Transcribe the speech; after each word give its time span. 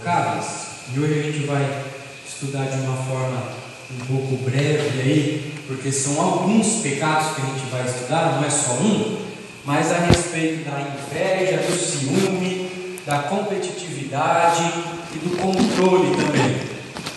intocáveis. 0.00 0.46
E 0.94 0.98
hoje 0.98 1.20
a 1.20 1.22
gente 1.22 1.46
vai 1.46 1.84
estudar 2.26 2.64
de 2.64 2.80
uma 2.80 2.96
forma 3.04 3.42
um 3.92 4.06
pouco 4.06 4.36
breve 4.50 5.00
aí, 5.00 5.54
porque 5.66 5.92
são 5.92 6.20
alguns 6.20 6.80
pecados 6.82 7.34
que 7.34 7.42
a 7.42 7.44
gente 7.44 7.70
vai 7.70 7.84
estudar, 7.84 8.36
não 8.36 8.44
é 8.44 8.50
só 8.50 8.72
um, 8.72 9.18
mas 9.64 9.92
a 9.92 9.98
respeito 9.98 10.68
da 10.68 10.80
inveja, 10.80 11.58
do 11.58 11.76
ciúme, 11.76 12.98
da 13.06 13.18
competitividade 13.18 14.72
e 15.14 15.18
do 15.18 15.36
controle 15.36 16.16
também, 16.16 16.60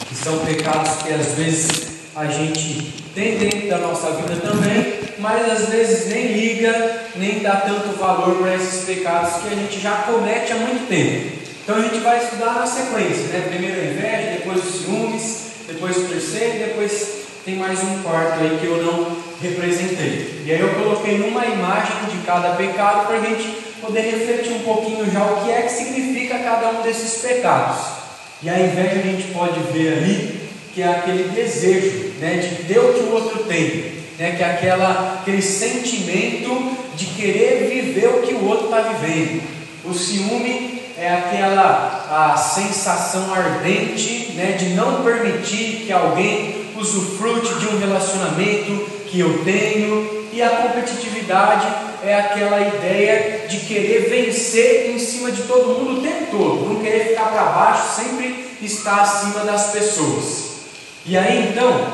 que 0.08 0.16
são 0.16 0.40
pecados 0.40 1.04
que 1.04 1.14
às 1.14 1.34
vezes 1.34 1.88
a 2.16 2.26
gente 2.26 3.04
tem 3.16 3.38
dentro 3.38 3.70
da 3.70 3.78
nossa 3.78 4.12
vida 4.12 4.36
também, 4.42 5.00
mas 5.20 5.50
às 5.50 5.70
vezes 5.70 6.08
nem 6.10 6.34
liga, 6.34 7.06
nem 7.16 7.40
dá 7.40 7.58
tanto 7.58 7.98
valor 7.98 8.38
para 8.38 8.56
esses 8.56 8.84
pecados 8.84 9.42
que 9.42 9.48
a 9.48 9.56
gente 9.56 9.80
já 9.80 10.04
comete 10.04 10.52
há 10.52 10.58
muito 10.58 10.88
tempo. 10.88 11.43
Então 11.64 11.78
a 11.78 11.82
gente 11.82 12.00
vai 12.00 12.22
estudar 12.22 12.56
na 12.56 12.66
sequência, 12.66 13.28
né? 13.28 13.48
Primeiro 13.48 13.80
a 13.80 13.86
inveja, 13.86 14.38
depois 14.38 14.66
os 14.66 14.82
ciúmes, 14.82 15.38
depois 15.66 15.96
o 15.96 16.10
terceiro, 16.10 16.60
depois 16.60 17.24
tem 17.46 17.56
mais 17.56 17.82
um 17.82 18.04
quarto 18.04 18.42
aí 18.42 18.58
que 18.60 18.66
eu 18.66 18.84
não 18.84 19.16
representei. 19.42 20.44
E 20.46 20.52
aí 20.52 20.60
eu 20.60 20.74
coloquei 20.74 21.22
uma 21.22 21.46
imagem 21.46 22.10
de 22.12 22.18
cada 22.26 22.50
pecado 22.56 23.08
para 23.08 23.16
a 23.16 23.22
gente 23.22 23.48
poder 23.80 24.02
refletir 24.02 24.52
um 24.52 24.60
pouquinho 24.60 25.10
já 25.10 25.24
o 25.24 25.46
que 25.46 25.52
é 25.52 25.62
que 25.62 25.72
significa 25.72 26.38
cada 26.40 26.70
um 26.70 26.82
desses 26.82 27.22
pecados. 27.22 27.80
E 28.42 28.50
a 28.50 28.60
inveja 28.60 29.00
a 29.00 29.02
gente 29.02 29.34
pode 29.34 29.58
ver 29.72 29.94
ali 29.94 30.50
que 30.74 30.82
é 30.82 30.88
aquele 30.88 31.30
desejo 31.30 32.12
né, 32.20 32.38
de 32.38 32.64
ter 32.66 32.80
o 32.80 32.94
que 32.94 33.04
o 33.04 33.14
outro 33.14 33.44
tem, 33.44 33.94
né, 34.20 34.36
que 34.36 34.44
é 34.44 34.52
aquela, 34.52 35.20
aquele 35.22 35.42
sentimento 35.42 36.76
de 36.98 37.06
querer 37.06 37.70
viver 37.70 38.08
o 38.08 38.22
que 38.22 38.34
o 38.34 38.46
outro 38.46 38.66
está 38.66 38.82
vivendo. 38.82 39.44
O 39.86 39.94
ciúme 39.94 40.83
é 41.04 41.14
aquela 41.14 42.06
a 42.10 42.38
sensação 42.38 43.34
ardente 43.34 44.32
né, 44.36 44.54
de 44.54 44.70
não 44.70 45.04
permitir 45.04 45.84
que 45.86 45.92
alguém 45.92 46.72
usufrute 46.78 47.56
de 47.56 47.68
um 47.68 47.78
relacionamento 47.78 48.90
que 49.08 49.20
eu 49.20 49.44
tenho, 49.44 50.24
e 50.32 50.42
a 50.42 50.50
competitividade 50.50 51.68
é 52.04 52.16
aquela 52.16 52.60
ideia 52.60 53.48
de 53.48 53.58
querer 53.60 54.10
vencer 54.10 54.92
em 54.92 54.98
cima 54.98 55.32
de 55.32 55.44
todo 55.44 55.80
mundo 55.80 56.00
o 56.00 56.02
tempo 56.02 56.32
todo, 56.32 56.74
não 56.74 56.82
querer 56.82 57.10
ficar 57.10 57.32
para 57.32 57.44
baixo, 57.44 57.96
sempre 57.96 58.58
estar 58.62 59.02
acima 59.02 59.42
das 59.42 59.72
pessoas. 59.72 60.54
E 61.06 61.18
aí 61.18 61.50
então, 61.50 61.94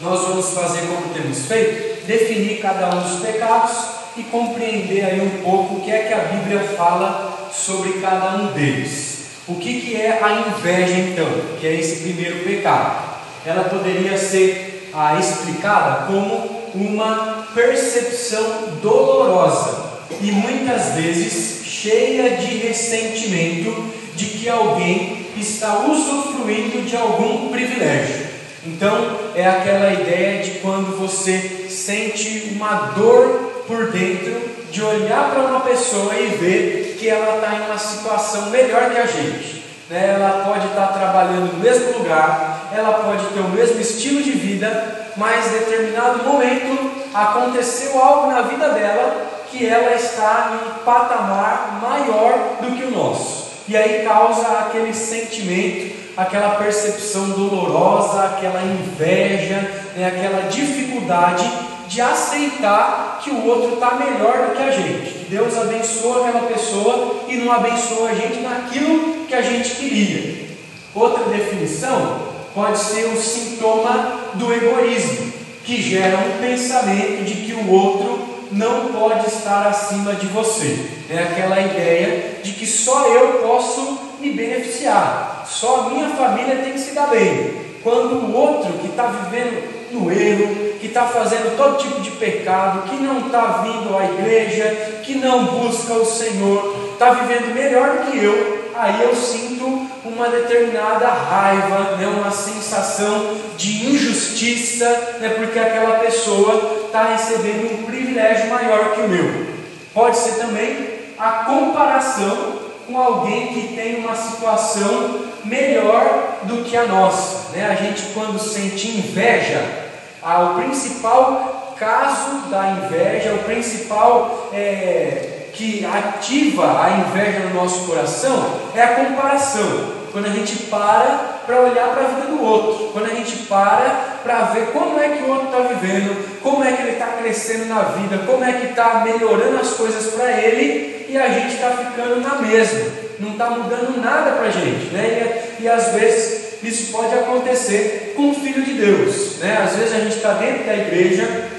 nós 0.00 0.22
vamos 0.22 0.50
fazer 0.50 0.80
como 0.86 1.14
temos 1.14 1.46
feito, 1.46 2.06
definir 2.06 2.60
cada 2.60 2.88
um 2.88 3.00
dos 3.02 3.20
pecados 3.20 3.76
e 4.16 4.22
compreender 4.24 5.04
aí 5.04 5.20
um 5.20 5.42
pouco 5.42 5.74
o 5.76 5.80
que 5.82 5.90
é 5.90 6.04
que 6.04 6.14
a 6.14 6.24
Bíblia 6.24 6.60
fala 6.76 7.35
sobre 7.56 7.94
cada 7.94 8.36
um 8.36 8.52
deles. 8.52 9.26
O 9.48 9.54
que, 9.54 9.80
que 9.80 9.96
é 9.96 10.22
a 10.22 10.48
inveja 10.48 10.92
então, 10.92 11.28
que 11.60 11.66
é 11.66 11.74
esse 11.74 12.02
primeiro 12.02 12.44
pecado? 12.44 13.16
Ela 13.44 13.64
poderia 13.64 14.18
ser 14.18 14.90
ah, 14.92 15.18
explicada 15.18 16.06
como 16.06 16.56
uma 16.74 17.46
percepção 17.54 18.78
dolorosa 18.82 19.86
e 20.20 20.32
muitas 20.32 20.94
vezes 20.94 21.64
cheia 21.64 22.36
de 22.36 22.58
ressentimento 22.58 23.72
de 24.14 24.26
que 24.26 24.48
alguém 24.48 25.26
está 25.36 25.86
usufruindo 25.86 26.82
de 26.82 26.96
algum 26.96 27.48
privilégio. 27.48 28.26
Então, 28.64 29.16
é 29.34 29.46
aquela 29.46 29.92
ideia 29.92 30.42
de 30.42 30.58
quando 30.58 30.98
você 30.98 31.66
sente 31.68 32.52
uma 32.52 32.92
dor 32.96 33.64
por 33.66 33.92
dentro 33.92 34.55
de 34.70 34.82
olhar 34.82 35.30
para 35.30 35.42
uma 35.42 35.60
pessoa 35.60 36.14
e 36.14 36.26
ver 36.36 36.96
que 36.98 37.08
ela 37.08 37.36
está 37.36 37.54
em 37.54 37.66
uma 37.66 37.78
situação 37.78 38.50
melhor 38.50 38.90
que 38.90 38.98
a 38.98 39.06
gente. 39.06 39.64
Né? 39.88 40.14
Ela 40.14 40.44
pode 40.44 40.66
estar 40.66 40.88
tá 40.88 40.92
trabalhando 40.98 41.52
no 41.52 41.58
mesmo 41.60 41.98
lugar, 41.98 42.68
ela 42.74 42.92
pode 42.94 43.26
ter 43.26 43.40
o 43.40 43.48
mesmo 43.50 43.80
estilo 43.80 44.22
de 44.22 44.32
vida, 44.32 45.08
mas 45.16 45.46
em 45.46 45.58
determinado 45.58 46.24
momento 46.24 46.90
aconteceu 47.14 48.00
algo 48.00 48.30
na 48.30 48.42
vida 48.42 48.68
dela 48.70 49.26
que 49.50 49.66
ela 49.66 49.94
está 49.94 50.52
em 50.52 50.68
um 50.68 50.84
patamar 50.84 51.80
maior 51.80 52.56
do 52.60 52.76
que 52.76 52.84
o 52.84 52.90
nosso. 52.90 53.46
E 53.68 53.76
aí 53.76 54.04
causa 54.04 54.46
aquele 54.58 54.92
sentimento 54.92 56.06
aquela 56.16 56.54
percepção 56.54 57.30
dolorosa, 57.30 58.24
aquela 58.24 58.62
inveja, 58.62 59.56
né, 59.94 60.06
aquela 60.06 60.48
dificuldade 60.48 61.46
de 61.88 62.00
aceitar 62.00 63.20
que 63.22 63.30
o 63.30 63.46
outro 63.46 63.74
está 63.74 63.94
melhor 63.94 64.48
do 64.48 64.56
que 64.56 64.62
a 64.62 64.70
gente. 64.70 65.12
Que 65.12 65.26
Deus 65.30 65.56
abençoa 65.56 66.28
aquela 66.28 66.46
pessoa 66.46 67.24
e 67.28 67.36
não 67.36 67.52
abençoa 67.52 68.10
a 68.10 68.14
gente 68.14 68.40
naquilo 68.40 69.26
que 69.26 69.34
a 69.34 69.42
gente 69.42 69.76
queria. 69.76 70.46
Outra 70.94 71.24
definição 71.24 72.20
pode 72.54 72.78
ser 72.78 73.06
um 73.08 73.16
sintoma 73.16 74.20
do 74.34 74.52
egoísmo, 74.52 75.32
que 75.64 75.82
gera 75.82 76.16
um 76.18 76.40
pensamento 76.40 77.24
de 77.24 77.34
que 77.34 77.52
o 77.52 77.70
outro 77.70 78.36
não 78.52 78.92
pode 78.92 79.26
estar 79.26 79.66
acima 79.66 80.14
de 80.14 80.26
você. 80.26 80.86
É 81.10 81.18
aquela 81.18 81.60
ideia 81.60 82.40
de 82.42 82.52
que 82.52 82.66
só 82.66 83.06
eu 83.08 83.40
posso 83.40 83.98
me 84.20 84.30
beneficiar, 84.30 85.44
só 85.46 85.80
a 85.80 85.90
minha 85.90 86.08
família 86.10 86.56
tem 86.56 86.72
que 86.72 86.78
se 86.78 86.92
dar 86.92 87.08
bem. 87.08 87.66
Quando 87.82 88.14
o 88.14 88.34
outro 88.34 88.72
que 88.78 88.88
está 88.88 89.06
vivendo 89.06 89.75
no 89.96 90.12
erro, 90.12 90.78
que 90.78 90.86
está 90.86 91.06
fazendo 91.06 91.56
todo 91.56 91.78
tipo 91.78 92.00
de 92.00 92.10
pecado, 92.12 92.88
que 92.88 92.96
não 92.96 93.26
está 93.26 93.62
vindo 93.64 93.96
à 93.96 94.04
igreja, 94.04 95.00
que 95.02 95.16
não 95.16 95.44
busca 95.46 95.94
o 95.94 96.04
Senhor, 96.04 96.90
está 96.92 97.10
vivendo 97.10 97.54
melhor 97.54 98.06
que 98.06 98.22
eu, 98.22 98.70
aí 98.74 99.02
eu 99.02 99.14
sinto 99.14 99.86
uma 100.04 100.28
determinada 100.28 101.08
raiva, 101.08 101.96
né, 101.96 102.06
uma 102.06 102.30
sensação 102.30 103.36
de 103.56 103.86
injustiça, 103.86 104.88
né, 105.20 105.30
porque 105.30 105.58
aquela 105.58 105.98
pessoa 105.98 106.84
está 106.86 107.04
recebendo 107.04 107.80
um 107.80 107.82
privilégio 107.84 108.48
maior 108.48 108.92
que 108.94 109.00
o 109.00 109.08
meu. 109.08 109.46
Pode 109.92 110.16
ser 110.18 110.34
também 110.36 110.88
a 111.18 111.30
comparação 111.44 112.66
com 112.86 112.98
alguém 112.98 113.48
que 113.48 113.74
tem 113.74 113.96
uma 113.96 114.14
situação 114.14 115.26
melhor 115.44 116.38
do 116.42 116.62
que 116.64 116.76
a 116.76 116.86
nossa. 116.86 117.56
Né? 117.56 117.66
A 117.66 117.74
gente, 117.74 118.12
quando 118.14 118.38
sente 118.38 118.88
inveja, 118.88 119.85
ah, 120.28 120.50
o 120.50 120.54
principal 120.56 121.74
caso 121.78 122.50
da 122.50 122.70
inveja, 122.70 123.34
o 123.34 123.44
principal 123.44 124.48
é, 124.52 125.50
que 125.52 125.86
ativa 125.86 126.82
a 126.82 126.90
inveja 126.98 127.40
no 127.40 127.54
nosso 127.54 127.86
coração 127.86 128.60
é 128.74 128.82
a 128.82 128.94
comparação. 128.96 129.95
Quando 130.16 130.28
a 130.28 130.30
gente 130.30 130.56
para 130.70 131.42
para 131.44 131.60
olhar 131.60 131.90
para 131.90 132.04
a 132.04 132.08
vida 132.08 132.28
do 132.28 132.42
outro, 132.42 132.86
quando 132.90 133.04
a 133.04 133.14
gente 133.14 133.36
para 133.42 134.20
para 134.24 134.44
ver 134.44 134.68
como 134.68 134.98
é 134.98 135.10
que 135.10 135.22
o 135.22 135.28
outro 135.28 135.48
está 135.48 135.58
vivendo, 135.58 136.40
como 136.42 136.64
é 136.64 136.72
que 136.72 136.80
ele 136.80 136.92
está 136.92 137.08
crescendo 137.08 137.66
na 137.66 137.82
vida, 137.82 138.22
como 138.24 138.42
é 138.42 138.54
que 138.54 138.68
está 138.68 139.04
melhorando 139.04 139.58
as 139.60 139.74
coisas 139.74 140.14
para 140.14 140.30
ele 140.40 141.04
e 141.10 141.18
a 141.18 141.28
gente 141.28 141.56
está 141.56 141.70
ficando 141.72 142.18
na 142.22 142.36
mesma, 142.36 142.80
não 143.20 143.32
está 143.32 143.50
mudando 143.50 144.02
nada 144.02 144.36
para 144.36 144.46
a 144.46 144.50
gente, 144.50 144.86
né? 144.86 145.50
E, 145.60 145.64
e, 145.64 145.68
às 145.68 145.88
vezes 145.88 146.62
isso 146.62 146.92
pode 146.92 147.14
acontecer 147.14 148.14
com 148.16 148.30
o 148.30 148.34
Filho 148.34 148.62
de 148.62 148.72
Deus, 148.72 149.36
né? 149.40 149.58
Às 149.62 149.76
vezes 149.76 149.94
a 149.94 149.98
gente 149.98 150.16
está 150.16 150.32
dentro 150.32 150.64
da 150.64 150.76
igreja, 150.76 151.50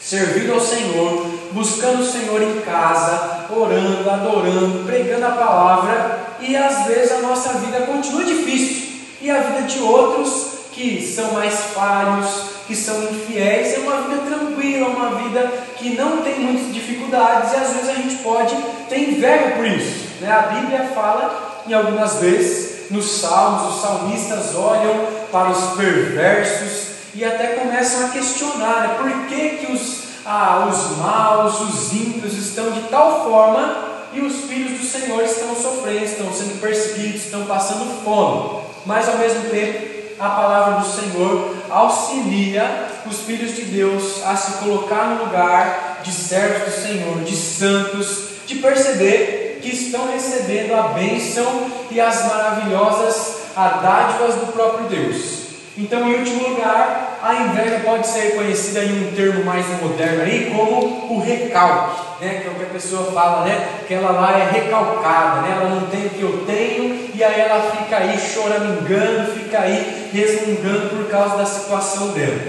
servindo 0.00 0.54
ao 0.54 0.60
Senhor, 0.60 1.35
buscando 1.52 2.02
o 2.02 2.06
Senhor 2.06 2.42
em 2.42 2.60
casa, 2.60 3.46
orando, 3.50 4.08
adorando, 4.08 4.84
pregando 4.84 5.26
a 5.26 5.30
palavra, 5.30 6.26
e 6.40 6.56
às 6.56 6.86
vezes 6.86 7.12
a 7.12 7.22
nossa 7.22 7.54
vida 7.54 7.80
continua 7.80 8.24
difícil, 8.24 8.86
e 9.20 9.30
a 9.30 9.40
vida 9.40 9.62
de 9.62 9.78
outros 9.80 10.56
que 10.72 11.00
são 11.00 11.32
mais 11.32 11.54
falhos, 11.74 12.56
que 12.66 12.76
são 12.76 13.02
infiéis, 13.04 13.74
é 13.74 13.78
uma 13.78 14.02
vida 14.02 14.22
tranquila, 14.22 14.88
uma 14.88 15.14
vida 15.22 15.50
que 15.76 15.96
não 15.96 16.18
tem 16.18 16.40
muitas 16.40 16.74
dificuldades 16.74 17.52
e 17.52 17.56
às 17.56 17.72
vezes 17.72 17.88
a 17.88 17.94
gente 17.94 18.16
pode 18.16 18.54
ter 18.88 18.98
inveja 18.98 19.52
por 19.56 19.66
isso. 19.66 20.06
Né? 20.20 20.30
A 20.30 20.42
Bíblia 20.42 20.90
fala, 20.94 21.62
em 21.66 21.72
algumas 21.72 22.16
vezes, 22.16 22.90
nos 22.90 23.20
salmos, 23.20 23.74
os 23.74 23.82
salmistas 23.82 24.54
olham 24.54 25.06
para 25.32 25.50
os 25.50 25.76
perversos 25.76 26.86
e 27.14 27.24
até 27.24 27.54
começam 27.54 28.06
a 28.06 28.08
questionar 28.10 28.80
né? 28.80 28.94
por 28.98 29.26
que, 29.26 29.48
que 29.56 29.72
os, 29.72 30.05
ah, 30.26 30.68
os 30.68 30.96
maus, 30.98 31.60
os 31.60 31.92
ímpios 31.92 32.34
estão 32.34 32.72
de 32.72 32.80
tal 32.88 33.24
forma 33.24 33.86
e 34.12 34.20
os 34.20 34.42
filhos 34.42 34.80
do 34.80 34.84
Senhor 34.84 35.22
estão 35.22 35.54
sofrendo, 35.54 36.04
estão 36.04 36.32
sendo 36.32 36.60
perseguidos, 36.60 37.26
estão 37.26 37.44
passando 37.44 38.02
fome. 38.02 38.60
Mas 38.84 39.08
ao 39.08 39.18
mesmo 39.18 39.48
tempo, 39.48 39.96
a 40.18 40.28
palavra 40.30 40.80
do 40.80 40.86
Senhor 40.86 41.54
auxilia 41.70 42.88
os 43.06 43.20
filhos 43.20 43.54
de 43.54 43.62
Deus 43.62 44.24
a 44.24 44.34
se 44.34 44.64
colocar 44.64 45.10
no 45.10 45.24
lugar 45.26 46.00
de 46.02 46.10
servos 46.10 46.74
do 46.74 46.82
Senhor, 46.82 47.18
de 47.22 47.36
santos, 47.36 48.28
de 48.46 48.56
perceber 48.56 49.60
que 49.62 49.68
estão 49.68 50.10
recebendo 50.10 50.74
a 50.74 50.88
bênção 50.88 51.70
e 51.90 52.00
as 52.00 52.24
maravilhosas 52.26 53.36
dádivas 53.54 54.34
do 54.36 54.52
próprio 54.52 54.88
Deus. 54.88 55.45
Então, 55.78 56.08
em 56.08 56.14
último 56.14 56.48
lugar, 56.48 57.18
a 57.22 57.34
inveja 57.34 57.80
pode 57.84 58.06
ser 58.06 58.34
conhecida 58.34 58.82
em 58.82 59.08
um 59.08 59.12
termo 59.14 59.44
mais 59.44 59.66
moderno 59.82 60.22
aí 60.22 60.50
como 60.50 61.14
o 61.14 61.20
recalque, 61.20 62.24
né? 62.24 62.40
que 62.40 62.48
é 62.48 62.50
o 62.50 62.54
que 62.54 62.62
a 62.62 62.72
pessoa 62.72 63.12
fala, 63.12 63.44
né? 63.44 63.68
que 63.86 63.92
ela 63.92 64.10
lá 64.10 64.38
é 64.38 64.50
recalcada, 64.50 65.42
né? 65.42 65.58
ela 65.60 65.68
não 65.68 65.86
tem 65.88 66.06
o 66.06 66.10
que 66.10 66.22
eu 66.22 66.44
tenho 66.46 67.10
e 67.14 67.22
aí 67.22 67.40
ela 67.40 67.70
fica 67.72 67.98
aí 67.98 68.18
choramingando, 68.18 69.32
fica 69.32 69.60
aí 69.60 70.08
resmungando 70.14 70.96
por 70.96 71.10
causa 71.10 71.36
da 71.36 71.44
situação 71.44 72.08
dela. 72.08 72.40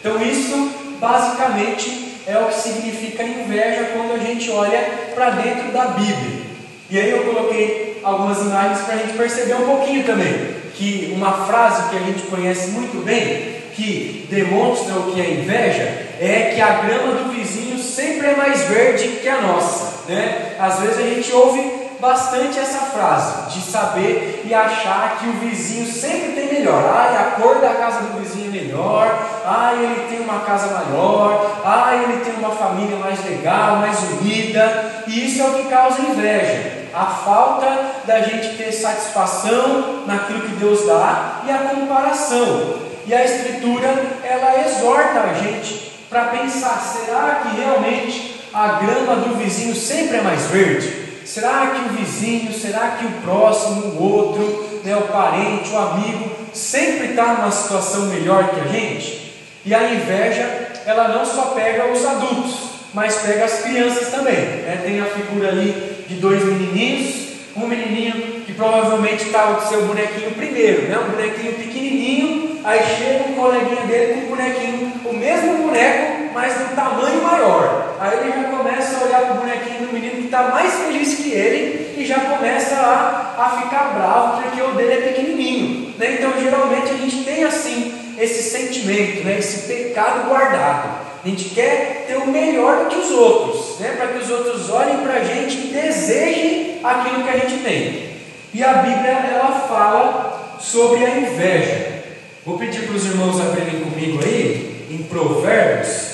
Então, 0.00 0.20
isso 0.20 0.70
basicamente 1.00 2.20
é 2.26 2.38
o 2.38 2.48
que 2.48 2.54
significa 2.54 3.22
inveja 3.22 3.92
quando 3.94 4.14
a 4.14 4.18
gente 4.18 4.50
olha 4.50 4.80
para 5.14 5.30
dentro 5.30 5.72
da 5.72 5.86
Bíblia. 5.86 6.44
E 6.90 7.00
aí 7.00 7.10
eu 7.10 7.24
coloquei 7.24 7.98
algumas 8.04 8.42
imagens 8.42 8.80
para 8.80 8.94
a 8.94 8.98
gente 8.98 9.16
perceber 9.16 9.54
um 9.54 9.64
pouquinho 9.64 10.04
também 10.04 10.63
que 10.74 11.12
uma 11.14 11.46
frase 11.46 11.88
que 11.90 11.96
a 11.96 12.00
gente 12.00 12.22
conhece 12.24 12.70
muito 12.70 13.04
bem, 13.04 13.54
que 13.74 14.26
demonstra 14.30 14.94
o 14.96 15.12
que 15.12 15.20
é 15.20 15.30
inveja, 15.30 15.82
é 16.20 16.52
que 16.54 16.60
a 16.60 16.82
grama 16.82 17.14
do 17.14 17.30
vizinho 17.30 17.78
sempre 17.78 18.28
é 18.28 18.36
mais 18.36 18.62
verde 18.68 19.20
que 19.20 19.28
a 19.28 19.40
nossa. 19.40 20.04
Né? 20.08 20.54
Às 20.58 20.80
vezes 20.80 20.98
a 20.98 21.02
gente 21.02 21.32
ouve 21.32 21.83
bastante 22.00 22.58
essa 22.58 22.78
frase, 22.78 23.54
de 23.54 23.60
saber 23.60 24.42
e 24.44 24.54
achar 24.54 25.18
que 25.18 25.28
o 25.28 25.32
vizinho 25.34 25.86
sempre 25.86 26.32
tem 26.32 26.52
melhor. 26.52 26.82
Ai, 26.94 27.16
a 27.16 27.40
cor 27.40 27.60
da 27.60 27.74
casa 27.74 28.00
do 28.00 28.18
vizinho 28.18 28.48
é 28.48 28.62
melhor, 28.62 29.26
ai, 29.44 29.84
ele 29.84 30.08
tem 30.08 30.20
uma 30.20 30.40
casa 30.40 30.68
maior, 30.72 31.60
ai, 31.64 32.04
ele 32.04 32.24
tem 32.24 32.34
uma 32.34 32.50
família 32.50 32.96
mais 32.96 33.24
legal, 33.24 33.76
mais 33.76 33.98
unida, 34.02 35.04
e 35.06 35.26
isso 35.26 35.42
é 35.42 35.44
o 35.46 35.54
que 35.54 35.68
causa 35.68 36.00
inveja 36.02 36.84
a 36.94 37.06
falta 37.06 37.66
da 38.06 38.20
gente 38.20 38.56
ter 38.56 38.70
satisfação 38.70 40.04
naquilo 40.06 40.42
que 40.42 40.54
Deus 40.54 40.86
dá 40.86 41.42
e 41.44 41.50
a 41.50 41.58
comparação. 41.58 42.84
E 43.04 43.12
a 43.12 43.24
Escritura, 43.24 43.88
ela 44.22 44.64
exorta 44.64 45.20
a 45.20 45.34
gente 45.34 45.92
para 46.08 46.26
pensar: 46.26 46.80
será 46.80 47.42
que 47.42 47.60
realmente 47.60 48.40
a 48.54 48.80
grama 48.80 49.16
do 49.16 49.34
vizinho 49.36 49.74
sempre 49.74 50.18
é 50.18 50.22
mais 50.22 50.46
verde? 50.46 51.03
Será 51.24 51.68
que 51.68 51.80
o 51.80 51.96
vizinho, 51.96 52.52
será 52.52 52.96
que 52.98 53.06
o 53.06 53.10
próximo, 53.22 53.94
o 53.98 54.02
outro, 54.02 54.80
né, 54.84 54.94
o 54.96 55.02
parente, 55.02 55.70
o 55.70 55.78
amigo, 55.78 56.30
sempre 56.52 57.10
está 57.10 57.34
numa 57.34 57.50
situação 57.50 58.06
melhor 58.06 58.50
que 58.50 58.60
a 58.60 58.64
gente? 58.64 59.32
E 59.64 59.74
a 59.74 59.94
inveja, 59.94 60.68
ela 60.84 61.08
não 61.08 61.24
só 61.24 61.52
pega 61.54 61.90
os 61.90 62.04
adultos, 62.04 62.56
mas 62.92 63.16
pega 63.16 63.46
as 63.46 63.62
crianças 63.62 64.08
também. 64.08 64.34
Né? 64.34 64.82
Tem 64.84 65.00
a 65.00 65.06
figura 65.06 65.48
ali 65.48 66.04
de 66.06 66.16
dois 66.16 66.44
menininhos, 66.44 67.24
um 67.56 67.66
menininho 67.66 68.42
que 68.44 68.52
provavelmente 68.52 69.24
estava 69.24 69.54
com 69.54 69.68
seu 69.68 69.86
bonequinho 69.86 70.32
primeiro, 70.32 70.82
né? 70.82 70.98
um 70.98 71.10
bonequinho 71.10 71.54
pequenininho, 71.54 72.60
aí 72.62 72.80
chega 72.98 73.30
um 73.30 73.34
coleguinha 73.34 73.82
dele 73.86 74.14
com 74.14 74.20
um 74.20 74.36
bonequinho, 74.36 74.92
o 75.06 75.12
mesmo 75.14 75.58
boneco, 75.64 76.13
mas 76.34 76.52
um 76.60 76.74
tamanho 76.74 77.22
maior. 77.22 77.94
Aí 78.00 78.18
ele 78.18 78.32
já 78.32 78.48
começa 78.48 78.98
a 78.98 79.04
olhar 79.04 79.20
para 79.22 79.34
o 79.34 79.38
bonequinho 79.38 79.86
do 79.86 79.92
menino 79.92 80.16
que 80.16 80.24
está 80.24 80.48
mais 80.48 80.74
feliz 80.74 81.14
que 81.14 81.30
ele 81.30 81.94
e 81.96 82.04
já 82.04 82.20
começa 82.20 82.74
a, 82.74 83.44
a 83.44 83.62
ficar 83.62 83.94
bravo 83.94 84.42
porque 84.42 84.60
o 84.60 84.72
dele 84.72 84.92
é 84.92 85.08
pequenininho. 85.08 85.94
Né? 85.96 86.16
Então 86.18 86.32
geralmente 86.40 86.90
a 86.90 86.96
gente 86.96 87.24
tem 87.24 87.44
assim 87.44 87.94
esse 88.18 88.42
sentimento, 88.42 89.24
né? 89.24 89.38
esse 89.38 89.68
pecado 89.68 90.28
guardado. 90.28 91.04
A 91.24 91.28
gente 91.28 91.50
quer 91.50 92.04
ter 92.06 92.16
o 92.16 92.26
melhor 92.26 92.84
do 92.84 92.90
que 92.90 92.96
os 92.96 93.10
outros, 93.10 93.78
né? 93.80 93.94
para 93.96 94.08
que 94.08 94.18
os 94.18 94.30
outros 94.30 94.68
olhem 94.68 94.98
para 94.98 95.14
a 95.14 95.24
gente 95.24 95.56
e 95.56 95.72
desejem 95.72 96.80
aquilo 96.82 97.22
que 97.22 97.30
a 97.30 97.38
gente 97.38 97.62
tem. 97.62 98.14
E 98.52 98.62
a 98.62 98.74
Bíblia 98.74 99.10
ela 99.10 99.66
fala 99.68 100.58
sobre 100.60 101.04
a 101.04 101.16
inveja. 101.16 102.02
Vou 102.44 102.58
pedir 102.58 102.86
para 102.86 102.96
os 102.96 103.06
irmãos 103.06 103.40
abrirem 103.40 103.80
comigo 103.80 104.20
aí 104.22 104.86
em 104.90 105.02
Provérbios, 105.04 106.13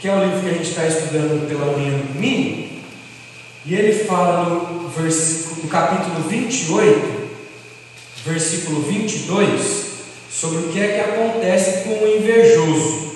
que 0.00 0.08
é 0.08 0.14
o 0.14 0.24
livro 0.24 0.40
que 0.40 0.48
a 0.50 0.52
gente 0.52 0.68
está 0.68 0.86
estudando 0.86 1.48
pela 1.48 1.76
manhã 1.76 1.96
do 1.98 2.12
domingo. 2.12 2.68
E 3.64 3.74
ele 3.74 4.04
fala 4.04 4.48
no, 4.48 4.88
versículo, 4.88 5.62
no 5.62 5.68
capítulo 5.68 6.28
28, 6.28 7.28
versículo 8.24 8.82
22, 8.82 9.86
sobre 10.30 10.58
o 10.58 10.68
que 10.72 10.80
é 10.80 10.88
que 10.94 11.00
acontece 11.00 11.82
com 11.84 12.04
o 12.04 12.16
invejoso. 12.16 13.06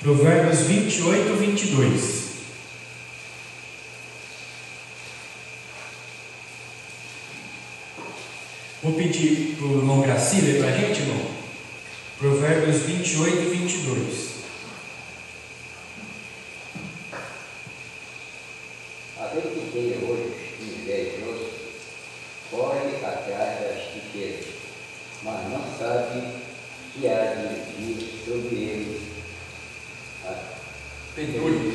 Provérbios 0.00 0.60
28, 0.60 1.36
22. 1.36 2.26
Vou 8.82 8.92
pedir 8.92 9.56
para 9.56 9.66
o 9.66 9.78
irmão 9.78 10.00
Graci 10.00 10.36
para 10.58 10.68
a 10.68 10.76
gente, 10.76 11.00
irmão. 11.00 11.20
Provérbios 12.18 12.82
28, 12.82 13.50
22. 13.50 14.35
Aquele 19.26 19.54
que 19.54 19.72
tem 19.72 20.08
olhos 20.08 20.34
invejosos 20.60 21.52
corre 22.50 22.96
atrás 23.04 23.60
das 23.60 23.94
riquezas, 23.94 24.46
mas 25.22 25.40
não 25.50 25.62
sabe 25.78 26.22
que 26.94 27.08
há 27.08 27.34
de 27.34 27.82
vir 27.82 28.22
sobre 28.24 28.54
ele 28.54 29.06
Pedulho. 31.16 31.72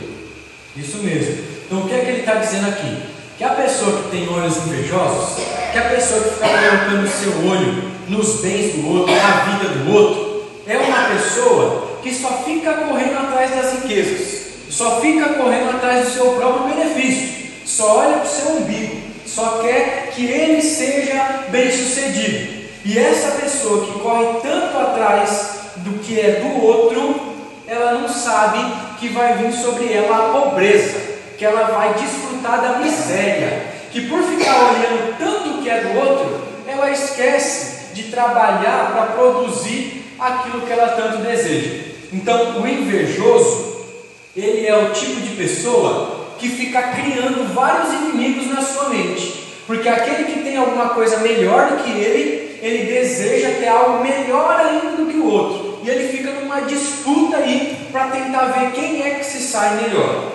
Isso 0.78 0.98
mesmo. 0.98 1.44
Então 1.66 1.82
o 1.82 1.88
que 1.88 1.96
é 1.96 2.00
que 2.00 2.10
ele 2.12 2.20
está 2.20 2.36
dizendo 2.36 2.70
aqui? 2.70 2.98
Que 3.38 3.44
a 3.44 3.50
pessoa 3.50 4.04
que 4.04 4.12
tem 4.12 4.30
olhos 4.30 4.56
invejosos, 4.58 5.44
que 5.72 5.78
a 5.80 5.90
pessoa 5.90 6.22
que 6.22 6.30
fica 6.30 6.48
colocando 6.48 7.04
o 7.04 7.10
seu 7.10 7.32
olho 7.50 7.92
nos 8.08 8.42
bens 8.42 8.76
do 8.76 8.88
outro, 8.88 9.16
na 9.16 9.46
vida 9.46 9.70
do 9.70 9.92
outro, 9.92 10.46
é 10.68 10.78
uma 10.78 11.10
pessoa 11.10 11.98
que 12.04 12.14
só 12.14 12.44
fica 12.46 12.72
correndo 12.74 13.18
atrás 13.18 13.50
das 13.50 13.82
riquezas, 13.82 14.42
só 14.70 15.02
fica 15.02 15.30
correndo 15.30 15.72
atrás 15.72 16.06
do 16.06 16.14
seu 16.14 16.34
próprio 16.34 16.76
benefício, 16.76 17.41
só 17.82 17.98
olha 17.98 18.18
para 18.18 18.28
o 18.28 18.30
seu 18.30 18.52
umbigo, 18.58 18.96
só 19.26 19.58
quer 19.64 20.12
que 20.14 20.24
ele 20.24 20.62
seja 20.62 21.46
bem 21.50 21.72
sucedido. 21.72 22.62
E 22.86 22.98
essa 22.98 23.42
pessoa 23.42 23.86
que 23.86 24.00
corre 24.00 24.40
tanto 24.44 24.78
atrás 24.78 25.62
do 25.78 25.98
que 25.98 26.20
é 26.20 26.42
do 26.42 26.64
outro, 26.64 27.20
ela 27.66 27.94
não 27.94 28.08
sabe 28.08 28.60
que 29.00 29.10
vai 29.10 29.34
vir 29.34 29.52
sobre 29.52 29.92
ela 29.92 30.16
a 30.16 30.42
pobreza, 30.42 30.96
que 31.40 31.44
ela 31.44 31.76
vai 31.76 31.96
desfrutar 31.96 32.62
da 32.62 32.78
miséria, 32.78 33.66
que 33.92 34.02
por 34.02 34.22
ficar 34.22 34.74
olhando 34.74 35.18
tanto 35.18 35.50
o 35.50 35.64
que 35.64 35.70
é 35.70 35.82
do 35.82 36.00
outro, 36.00 36.42
ela 36.68 36.92
esquece 36.92 37.94
de 37.96 38.04
trabalhar 38.04 38.92
para 38.94 39.14
produzir 39.14 40.06
aquilo 40.20 40.62
que 40.62 40.72
ela 40.72 40.90
tanto 40.90 41.24
deseja. 41.24 41.94
Então, 42.14 42.62
o 42.62 42.68
invejoso, 42.68 43.88
ele 44.36 44.68
é 44.68 44.78
o 44.78 44.92
tipo 44.92 45.20
de 45.22 45.30
pessoa 45.30 46.21
que 46.42 46.50
fica 46.50 46.82
criando 46.82 47.54
vários 47.54 47.94
inimigos 47.94 48.48
na 48.48 48.62
sua 48.62 48.90
mente, 48.90 49.54
porque 49.66 49.88
aquele 49.88 50.26
que 50.26 50.42
tem 50.42 50.58
alguma 50.58 50.90
coisa 50.90 51.18
melhor 51.20 51.70
do 51.70 51.84
que 51.84 51.92
ele, 51.92 52.60
ele 52.62 52.92
deseja 52.92 53.52
ter 53.60 53.68
algo 53.68 54.04
melhor 54.04 54.60
ainda 54.60 54.98
do 54.98 55.06
que 55.06 55.18
o 55.18 55.32
outro 55.32 55.72
e 55.84 55.90
ele 55.90 56.16
fica 56.16 56.32
numa 56.32 56.62
disputa 56.62 57.38
aí 57.38 57.88
para 57.92 58.08
tentar 58.08 58.46
ver 58.46 58.72
quem 58.72 59.02
é 59.02 59.16
que 59.16 59.26
se 59.26 59.40
sai 59.40 59.82
melhor. 59.82 60.32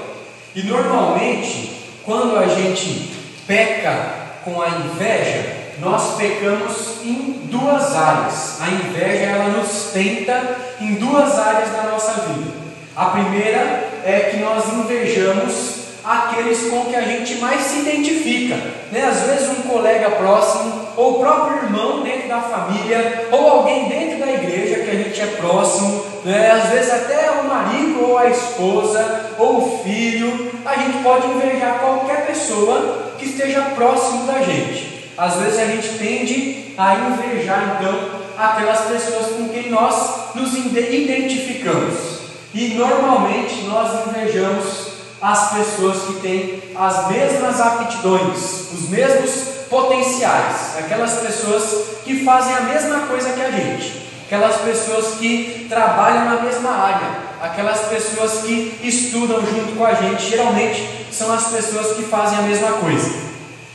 E 0.54 0.62
normalmente, 0.62 1.84
quando 2.04 2.36
a 2.36 2.46
gente 2.46 3.12
peca 3.46 4.14
com 4.44 4.60
a 4.60 4.68
inveja, 4.68 5.66
nós 5.78 6.16
pecamos 6.16 7.04
em 7.04 7.48
duas 7.50 7.94
áreas. 7.94 8.60
A 8.60 8.70
inveja 8.70 9.24
ela 9.24 9.48
nos 9.50 9.90
tenta 9.92 10.56
em 10.80 10.94
duas 10.94 11.38
áreas 11.38 11.70
da 11.70 11.82
nossa 11.84 12.12
vida. 12.22 12.50
A 12.96 13.06
primeira 13.06 13.88
é 14.04 14.30
que 14.30 14.38
nós 14.38 14.72
invejamos 14.72 15.75
aqueles 16.06 16.70
com 16.70 16.84
que 16.84 16.94
a 16.94 17.00
gente 17.00 17.34
mais 17.36 17.62
se 17.62 17.80
identifica. 17.80 18.54
Né? 18.92 19.04
Às 19.04 19.22
vezes 19.22 19.58
um 19.58 19.62
colega 19.62 20.10
próximo, 20.10 20.86
ou 20.96 21.16
o 21.16 21.18
próprio 21.18 21.64
irmão 21.64 22.02
dentro 22.02 22.28
da 22.28 22.40
família, 22.40 23.28
ou 23.32 23.50
alguém 23.50 23.88
dentro 23.88 24.20
da 24.20 24.32
igreja 24.32 24.84
que 24.84 24.90
a 24.90 24.94
gente 24.94 25.20
é 25.20 25.26
próximo, 25.26 26.04
né? 26.24 26.52
às 26.52 26.70
vezes 26.70 26.92
até 26.92 27.32
o 27.32 27.48
marido 27.48 28.08
ou 28.08 28.16
a 28.16 28.30
esposa, 28.30 29.32
ou 29.36 29.58
o 29.58 29.82
filho, 29.82 30.52
a 30.64 30.76
gente 30.76 31.02
pode 31.02 31.26
invejar 31.26 31.80
qualquer 31.80 32.26
pessoa 32.26 33.12
que 33.18 33.26
esteja 33.26 33.62
próximo 33.74 34.26
da 34.26 34.40
gente. 34.42 35.10
Às 35.18 35.34
vezes 35.36 35.58
a 35.58 35.64
gente 35.64 35.98
tende 35.98 36.74
a 36.78 36.94
invejar 36.94 37.78
então 37.78 38.26
aquelas 38.38 38.82
pessoas 38.82 39.26
com 39.28 39.48
quem 39.48 39.70
nós 39.70 40.34
nos 40.34 40.54
identificamos. 40.54 42.16
E 42.54 42.74
normalmente 42.74 43.62
nós 43.64 44.06
invejamos 44.06 44.85
as 45.20 45.52
pessoas 45.52 46.02
que 46.02 46.20
têm 46.20 46.62
as 46.76 47.08
mesmas 47.08 47.60
aptidões, 47.60 48.72
os 48.72 48.88
mesmos 48.88 49.56
potenciais, 49.70 50.76
aquelas 50.78 51.14
pessoas 51.14 51.86
que 52.04 52.24
fazem 52.24 52.54
a 52.54 52.60
mesma 52.60 53.00
coisa 53.06 53.32
que 53.32 53.40
a 53.40 53.50
gente, 53.50 54.02
aquelas 54.26 54.56
pessoas 54.56 55.18
que 55.18 55.66
trabalham 55.68 56.24
na 56.26 56.42
mesma 56.42 56.70
área, 56.70 57.26
aquelas 57.40 57.80
pessoas 57.88 58.42
que 58.42 58.78
estudam 58.82 59.40
junto 59.40 59.76
com 59.76 59.84
a 59.84 59.94
gente, 59.94 60.30
geralmente 60.30 61.06
são 61.10 61.32
as 61.32 61.46
pessoas 61.48 61.96
que 61.96 62.02
fazem 62.02 62.38
a 62.38 62.42
mesma 62.42 62.72
coisa. 62.72 63.26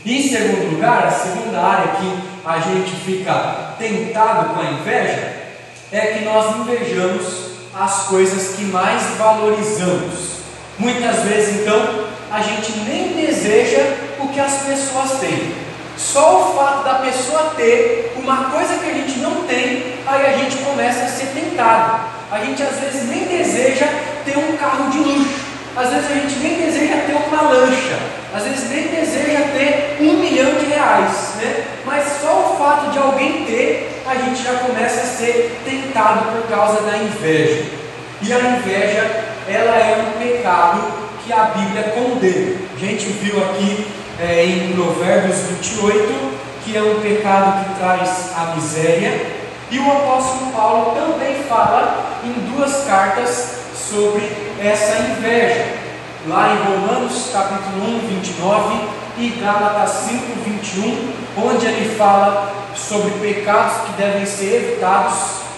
E 0.03 0.17
em 0.17 0.29
segundo 0.29 0.73
lugar, 0.73 1.05
a 1.05 1.11
segunda 1.11 1.59
área 1.59 1.93
que 1.93 2.31
a 2.45 2.59
gente 2.59 2.91
fica 3.05 3.75
tentado 3.77 4.53
com 4.53 4.61
a 4.61 4.71
inveja 4.71 5.41
é 5.91 5.99
que 6.07 6.25
nós 6.25 6.55
invejamos 6.57 7.51
as 7.73 8.03
coisas 8.03 8.55
que 8.55 8.63
mais 8.65 9.03
valorizamos. 9.17 10.40
Muitas 10.77 11.17
vezes, 11.23 11.61
então, 11.61 12.05
a 12.31 12.41
gente 12.41 12.71
nem 12.87 13.09
deseja 13.09 13.81
o 14.19 14.27
que 14.29 14.39
as 14.39 14.63
pessoas 14.63 15.19
têm. 15.19 15.53
Só 15.97 16.41
o 16.41 16.55
fato 16.55 16.83
da 16.83 16.95
pessoa 16.95 17.53
ter 17.55 18.13
uma 18.17 18.45
coisa 18.45 18.75
que 18.75 18.89
a 18.89 18.93
gente 18.93 19.19
não 19.19 19.43
tem, 19.43 19.95
aí 20.07 20.25
a 20.25 20.37
gente 20.37 20.57
começa 20.57 21.03
a 21.03 21.07
ser 21.07 21.27
tentado. 21.27 22.01
A 22.31 22.39
gente 22.39 22.63
às 22.63 22.79
vezes 22.79 23.09
nem 23.09 23.25
deseja 23.25 23.87
ter 24.25 24.37
um 24.37 24.55
carro 24.57 24.89
de 24.89 24.99
luxo, 24.99 25.51
às 25.75 25.89
vezes 25.89 26.11
a 26.11 26.13
gente 26.15 26.39
nem 26.39 26.55
deseja 26.61 26.95
ter 27.05 27.13
uma 27.13 27.41
lancha, 27.41 27.99
às 28.33 28.43
vezes 28.43 28.69
nem 28.69 28.87
deseja 28.87 29.39
ter 29.53 29.97
um 30.01 30.13
milhão 30.13 30.55
de 30.55 30.65
reais, 30.65 31.35
né? 31.35 31.65
mas 31.85 32.05
só 32.21 32.53
o 32.53 32.57
fato 32.57 32.91
de 32.91 32.97
alguém 32.97 33.45
ter, 33.45 34.01
a 34.05 34.15
gente 34.15 34.43
já 34.43 34.53
começa 34.55 35.01
a 35.01 35.05
ser 35.05 35.61
tentado 35.65 36.31
por 36.31 36.49
causa 36.49 36.81
da 36.81 36.97
inveja. 36.97 37.65
E 38.21 38.33
a 38.33 38.39
inveja, 38.39 39.30
ela 39.47 39.75
é 39.77 40.05
um 40.07 40.19
pecado 40.19 40.81
que 41.23 41.31
a 41.31 41.45
Bíblia 41.45 41.83
condena. 41.83 42.57
A 42.75 42.79
gente 42.79 43.05
viu 43.05 43.37
aqui 43.43 43.87
é, 44.19 44.45
em 44.45 44.73
Provérbios 44.73 45.37
28 45.37 46.41
que 46.63 46.77
é 46.77 46.81
um 46.81 46.99
pecado 47.01 47.65
que 47.65 47.79
traz 47.79 48.31
a 48.37 48.55
miséria, 48.55 49.25
e 49.69 49.79
o 49.79 49.91
apóstolo 49.91 50.51
Paulo 50.51 50.95
também 50.95 51.43
fala 51.43 52.05
em 52.23 52.31
duas 52.51 52.85
cartas 52.85 53.55
sobre 53.89 54.29
essa 54.59 54.97
inveja. 54.99 55.65
Lá 56.27 56.53
em 56.53 56.71
Romanos 56.71 57.29
capítulo 57.33 57.95
1, 58.03 58.07
29 58.07 58.75
e 59.17 59.29
Gálatas 59.41 59.89
5, 60.09 60.25
21, 60.45 61.13
onde 61.43 61.65
ele 61.65 61.95
fala 61.95 62.53
sobre 62.75 63.11
pecados 63.19 63.87
que 63.87 63.93
devem 63.93 64.25
ser 64.25 64.55
evitados, 64.55 65.17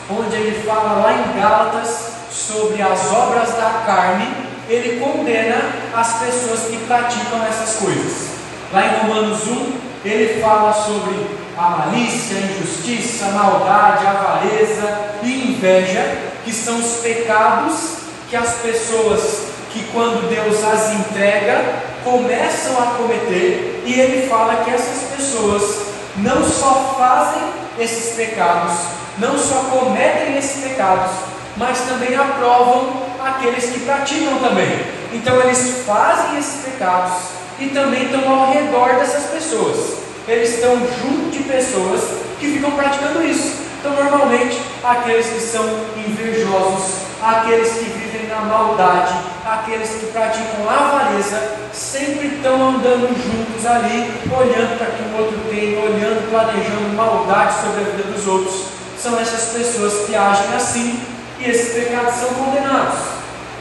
onde 0.09 0.35
ele 0.35 0.63
fala 0.65 1.01
lá 1.01 1.13
em 1.13 1.39
Gálatas 1.39 2.12
sobre 2.33 2.81
as 2.81 3.11
obras 3.11 3.49
da 3.51 3.83
carne, 3.85 4.27
ele 4.67 4.99
condena 4.99 5.61
as 5.93 6.19
pessoas 6.19 6.61
que 6.69 6.77
praticam 6.85 7.45
essas 7.45 7.75
coisas. 7.75 8.33
Lá 8.71 8.85
em 8.85 9.07
Romanos 9.07 9.45
1, 9.47 9.73
ele 10.03 10.41
fala 10.41 10.73
sobre 10.73 11.27
a 11.57 11.69
malícia, 11.69 12.37
a 12.37 12.41
injustiça, 12.41 13.25
a 13.25 13.31
maldade, 13.31 14.05
a 14.05 14.11
avareza 14.11 14.99
e 15.21 15.51
inveja, 15.51 16.17
que 16.43 16.51
são 16.51 16.79
os 16.79 16.97
pecados 16.97 18.03
que 18.29 18.35
as 18.35 18.55
pessoas 18.55 19.53
que 19.71 19.83
quando 19.93 20.27
Deus 20.27 20.63
as 20.63 20.91
entrega 20.93 21.83
começam 22.03 22.77
a 22.81 22.95
cometer, 22.97 23.83
e 23.85 23.99
ele 23.99 24.27
fala 24.27 24.63
que 24.63 24.71
essas 24.71 25.09
pessoas 25.15 25.87
não 26.17 26.43
só 26.43 26.95
fazem 26.97 27.41
esses 27.79 28.15
pecados, 28.15 28.73
não 29.17 29.37
só 29.37 29.65
cometem 29.71 30.37
esses 30.37 30.63
pecados, 30.63 31.11
mas 31.57 31.79
também 31.81 32.15
aprovam 32.15 33.03
aqueles 33.23 33.65
que 33.65 33.79
praticam 33.81 34.39
também. 34.39 34.85
Então 35.13 35.39
eles 35.41 35.83
fazem 35.85 36.39
esses 36.39 36.63
pecados 36.63 37.13
e 37.59 37.67
também 37.67 38.05
estão 38.05 38.31
ao 38.31 38.51
redor 38.51 38.95
dessas 38.95 39.25
pessoas. 39.25 39.97
Eles 40.27 40.55
estão 40.55 40.77
junto 40.77 41.31
de 41.31 41.43
pessoas 41.43 42.01
que 42.39 42.47
ficam 42.53 42.71
praticando 42.71 43.23
isso. 43.23 43.63
Então, 43.79 43.93
normalmente, 44.01 44.61
aqueles 44.81 45.27
que 45.27 45.41
são 45.41 45.65
invejosos, 45.97 47.03
aqueles 47.21 47.73
que 47.73 47.83
vivem 47.83 48.27
na 48.29 48.39
maldade, 48.39 49.13
aqueles 49.45 49.89
que 49.89 50.05
praticam 50.05 50.69
avareza, 50.69 51.57
sempre 51.73 52.27
estão 52.27 52.69
andando 52.69 53.09
juntos 53.09 53.65
ali, 53.65 54.09
olhando 54.31 54.77
para 54.77 54.87
que 54.87 55.03
o 55.03 55.17
outro 55.19 55.37
tem, 55.49 55.77
olhando, 55.77 56.29
planejando 56.29 56.95
maldade 56.95 57.55
sobre 57.61 57.81
a 57.81 57.95
vida 57.95 58.03
dos 58.03 58.25
outros. 58.25 58.67
São 58.97 59.19
essas 59.19 59.49
pessoas 59.51 60.05
que 60.05 60.15
agem 60.15 60.55
assim 60.55 61.01
e 61.43 61.49
esses 61.49 61.73
pecados 61.73 62.15
são 62.15 62.29
condenados. 62.29 62.99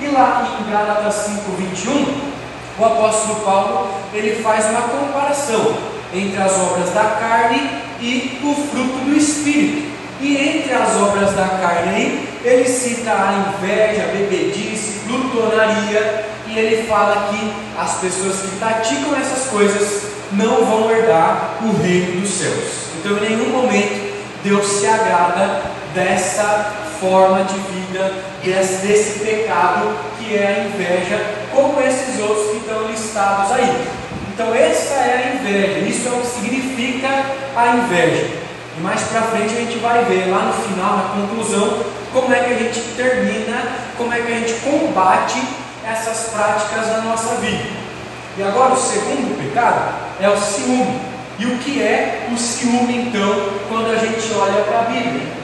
E 0.01 0.07
lá 0.09 0.59
em 0.61 0.71
Gálatas 0.71 1.15
5:21, 1.27 2.33
o 2.79 2.85
apóstolo 2.85 3.41
Paulo 3.45 3.89
ele 4.13 4.43
faz 4.43 4.67
uma 4.67 4.83
comparação 4.83 5.77
entre 6.15 6.41
as 6.41 6.53
obras 6.53 6.91
da 6.91 7.05
carne 7.05 7.83
e 8.01 8.41
o 8.43 8.55
fruto 8.55 9.05
do 9.05 9.17
espírito. 9.17 9.91
E 10.21 10.37
entre 10.37 10.73
as 10.73 10.97
obras 10.97 11.33
da 11.33 11.49
carne, 11.61 12.29
ele 12.45 12.69
cita 12.69 13.11
a 13.11 13.55
inveja, 13.57 14.05
a 14.05 14.13
bebedice, 14.13 15.01
glutonaria, 15.07 16.27
e 16.47 16.59
ele 16.59 16.87
fala 16.87 17.29
que 17.31 17.53
as 17.77 17.95
pessoas 17.95 18.41
que 18.41 18.57
praticam 18.59 19.17
essas 19.17 19.49
coisas 19.49 20.13
não 20.33 20.65
vão 20.65 20.91
herdar 20.91 21.57
o 21.63 21.83
reino 21.83 22.21
dos 22.21 22.31
céus. 22.31 22.83
Então, 22.99 23.17
em 23.19 23.37
nenhum 23.37 23.51
momento, 23.51 24.13
Deus 24.45 24.67
se 24.67 24.87
agrada 24.87 25.63
dessa 25.95 26.92
forma 27.03 27.43
de 27.43 27.59
vida, 27.59 28.15
desse, 28.45 28.87
desse 28.87 29.19
pecado 29.19 29.93
que 30.19 30.37
é 30.37 30.47
a 30.47 30.65
inveja, 30.69 31.21
como 31.53 31.81
esses 31.83 32.21
outros 32.21 32.53
que 32.53 32.57
estão 32.59 32.87
listados 32.87 33.51
aí. 33.51 33.89
Então, 34.33 34.55
essa 34.55 34.95
é 34.95 35.25
a 35.25 35.35
inveja, 35.35 35.79
isso 35.81 36.09
é 36.09 36.13
o 36.13 36.21
que 36.21 36.27
significa 36.27 37.09
a 37.57 37.77
inveja. 37.77 38.31
E 38.79 38.81
mais 38.81 39.03
para 39.03 39.23
frente 39.23 39.53
a 39.53 39.61
gente 39.61 39.79
vai 39.81 40.05
ver 40.05 40.31
lá 40.31 40.45
no 40.45 40.53
final, 40.53 40.97
na 40.97 41.27
conclusão, 41.27 41.85
como 42.13 42.33
é 42.33 42.39
que 42.39 42.55
a 42.55 42.59
gente 42.59 42.81
termina, 42.97 43.63
como 43.99 44.15
é 44.15 44.21
que 44.21 44.33
a 44.33 44.37
gente 44.37 44.55
combate 44.61 45.43
essas 45.85 46.31
práticas 46.31 46.87
na 46.87 47.03
nossa 47.03 47.35
vida. 47.37 47.69
E 48.39 48.43
agora 48.43 48.75
o 48.75 48.81
segundo 48.81 49.37
pecado 49.37 49.95
é 50.21 50.29
o 50.29 50.37
ciúme. 50.37 51.01
E 51.39 51.47
o 51.47 51.59
que 51.59 51.83
é 51.83 52.29
o 52.33 52.39
ciúme 52.39 53.09
então, 53.09 53.51
quando 53.69 53.91
a 53.91 53.97
gente 53.97 54.33
olha 54.35 54.63
para 54.63 54.81
a 54.81 54.83
Bíblia? 54.83 55.42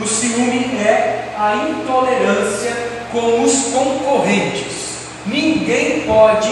O 0.00 0.06
ciúme 0.06 0.76
é 0.78 1.32
a 1.36 1.56
intolerância 1.70 2.74
com 3.10 3.42
os 3.42 3.72
concorrentes. 3.72 4.98
Ninguém 5.26 6.02
pode 6.02 6.50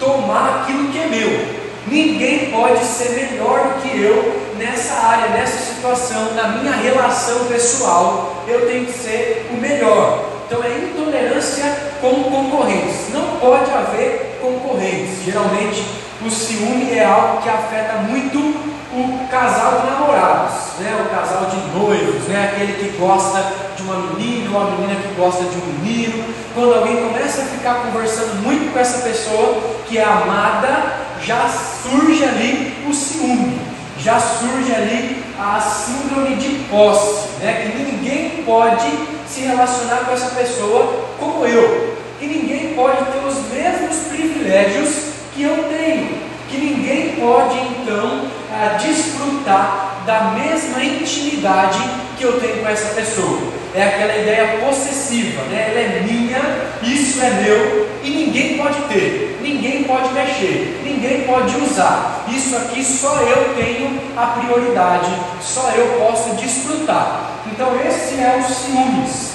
tomar 0.00 0.62
aquilo 0.62 0.88
que 0.88 0.98
é 0.98 1.06
meu. 1.06 1.58
Ninguém 1.86 2.50
pode 2.50 2.84
ser 2.84 3.10
melhor 3.10 3.74
do 3.74 3.82
que 3.82 4.00
eu 4.00 4.48
nessa 4.58 4.94
área, 4.94 5.28
nessa 5.28 5.74
situação, 5.74 6.34
na 6.34 6.48
minha 6.48 6.72
relação 6.72 7.46
pessoal, 7.46 8.44
eu 8.46 8.66
tenho 8.66 8.86
que 8.86 8.92
ser 8.92 9.48
o 9.52 9.56
melhor. 9.56 10.24
Então 10.46 10.62
é 10.64 10.78
intolerância 10.78 11.64
com 12.00 12.24
concorrentes. 12.24 13.12
Não 13.12 13.38
pode 13.38 13.70
haver 13.70 14.38
concorrentes. 14.40 15.24
Geralmente 15.24 15.84
o 16.24 16.30
ciúme 16.30 16.92
é 16.92 17.04
algo 17.04 17.42
que 17.42 17.48
afeta 17.48 17.98
muito 18.08 18.57
o 19.00 19.28
casal 19.28 19.80
de 19.80 19.90
namorados, 19.90 20.54
né? 20.80 21.04
o 21.04 21.14
casal 21.14 21.46
de 21.46 21.78
noivos, 21.78 22.26
né? 22.28 22.50
aquele 22.52 22.72
que 22.74 22.96
gosta 22.98 23.44
de 23.76 23.82
uma 23.82 23.96
menina 23.96 24.50
ou 24.56 24.62
a 24.62 24.70
menina 24.72 25.00
que 25.00 25.14
gosta 25.14 25.44
de 25.44 25.56
um 25.56 25.66
menino. 25.66 26.24
Quando 26.54 26.74
alguém 26.74 26.96
começa 26.96 27.42
a 27.42 27.44
ficar 27.44 27.74
conversando 27.82 28.42
muito 28.42 28.72
com 28.72 28.78
essa 28.78 28.98
pessoa 28.98 29.60
que 29.86 29.98
é 29.98 30.04
amada, 30.04 30.98
já 31.22 31.48
surge 31.48 32.24
ali 32.24 32.84
o 32.88 32.94
ciúme 32.94 33.68
já 34.00 34.18
surge 34.20 34.72
ali 34.72 35.24
a 35.38 35.60
síndrome 35.60 36.36
de 36.36 36.64
posse, 36.70 37.28
né? 37.40 37.62
que 37.62 37.82
ninguém 37.82 38.42
pode 38.44 38.90
se 39.26 39.40
relacionar 39.40 40.04
com 40.06 40.12
essa 40.12 40.34
pessoa 40.34 41.04
como 41.18 41.44
eu, 41.44 41.96
que 42.18 42.26
ninguém 42.26 42.74
pode 42.74 42.96
ter 42.96 43.18
os 43.26 43.52
mesmos 43.52 43.96
privilégios 44.08 44.88
que 45.34 45.42
eu 45.42 45.64
tenho, 45.64 46.18
que 46.48 46.56
ninguém 46.56 47.16
pode 47.16 47.58
então 47.58 48.37
ah, 48.52 48.78
desfrutar 48.78 50.02
da 50.06 50.32
mesma 50.32 50.82
intimidade 50.82 51.78
que 52.16 52.24
eu 52.24 52.40
tenho 52.40 52.62
com 52.62 52.68
essa 52.68 52.94
pessoa. 52.94 53.38
É 53.74 53.82
aquela 53.82 54.16
ideia 54.16 54.58
possessiva, 54.64 55.42
né? 55.42 55.68
ela 55.70 55.80
é 55.80 56.00
minha, 56.00 56.40
isso 56.82 57.22
é 57.22 57.30
meu 57.42 57.86
e 58.02 58.10
ninguém 58.10 58.56
pode 58.56 58.80
ter, 58.82 59.38
ninguém 59.42 59.84
pode 59.84 60.12
mexer, 60.14 60.80
ninguém 60.82 61.22
pode 61.24 61.54
usar. 61.58 62.24
Isso 62.28 62.56
aqui 62.56 62.82
só 62.82 63.20
eu 63.20 63.54
tenho 63.54 64.00
a 64.16 64.26
prioridade, 64.26 65.10
só 65.42 65.70
eu 65.76 66.00
posso 66.00 66.34
desfrutar. 66.36 67.32
Então, 67.46 67.78
esse 67.86 68.14
é 68.14 68.38
o 68.38 68.42
ciúmes, 68.42 69.32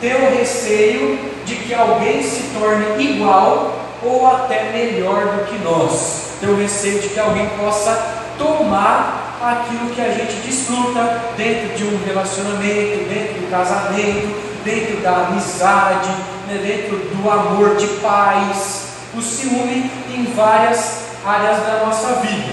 ter 0.00 0.16
o 0.16 0.36
receio 0.36 1.18
de 1.44 1.54
que 1.54 1.74
alguém 1.74 2.22
se 2.22 2.42
torne 2.58 3.02
igual 3.02 3.78
ou 4.02 4.26
até 4.26 4.70
melhor 4.72 5.36
do 5.36 5.44
que 5.46 5.58
nós, 5.62 6.32
ter 6.40 6.48
o 6.48 6.56
receio 6.56 7.00
de 7.00 7.08
que 7.08 7.18
alguém 7.18 7.48
possa 7.50 8.15
tomar 8.38 9.38
aquilo 9.42 9.90
que 9.90 10.00
a 10.00 10.10
gente 10.10 10.34
desfruta 10.46 11.22
dentro 11.36 11.76
de 11.76 11.84
um 11.84 12.04
relacionamento, 12.04 13.08
dentro 13.08 13.40
do 13.40 13.50
casamento, 13.50 14.46
dentro 14.64 14.96
da 15.02 15.28
amizade, 15.28 16.10
né, 16.48 16.58
dentro 16.62 16.96
do 16.98 17.30
amor 17.30 17.76
de 17.76 17.86
paz, 18.00 18.86
o 19.14 19.22
ciúme 19.22 19.90
em 20.10 20.24
várias 20.34 21.06
áreas 21.24 21.58
da 21.58 21.84
nossa 21.84 22.20
vida. 22.20 22.52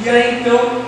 E 0.00 0.08
aí 0.08 0.40
então, 0.40 0.82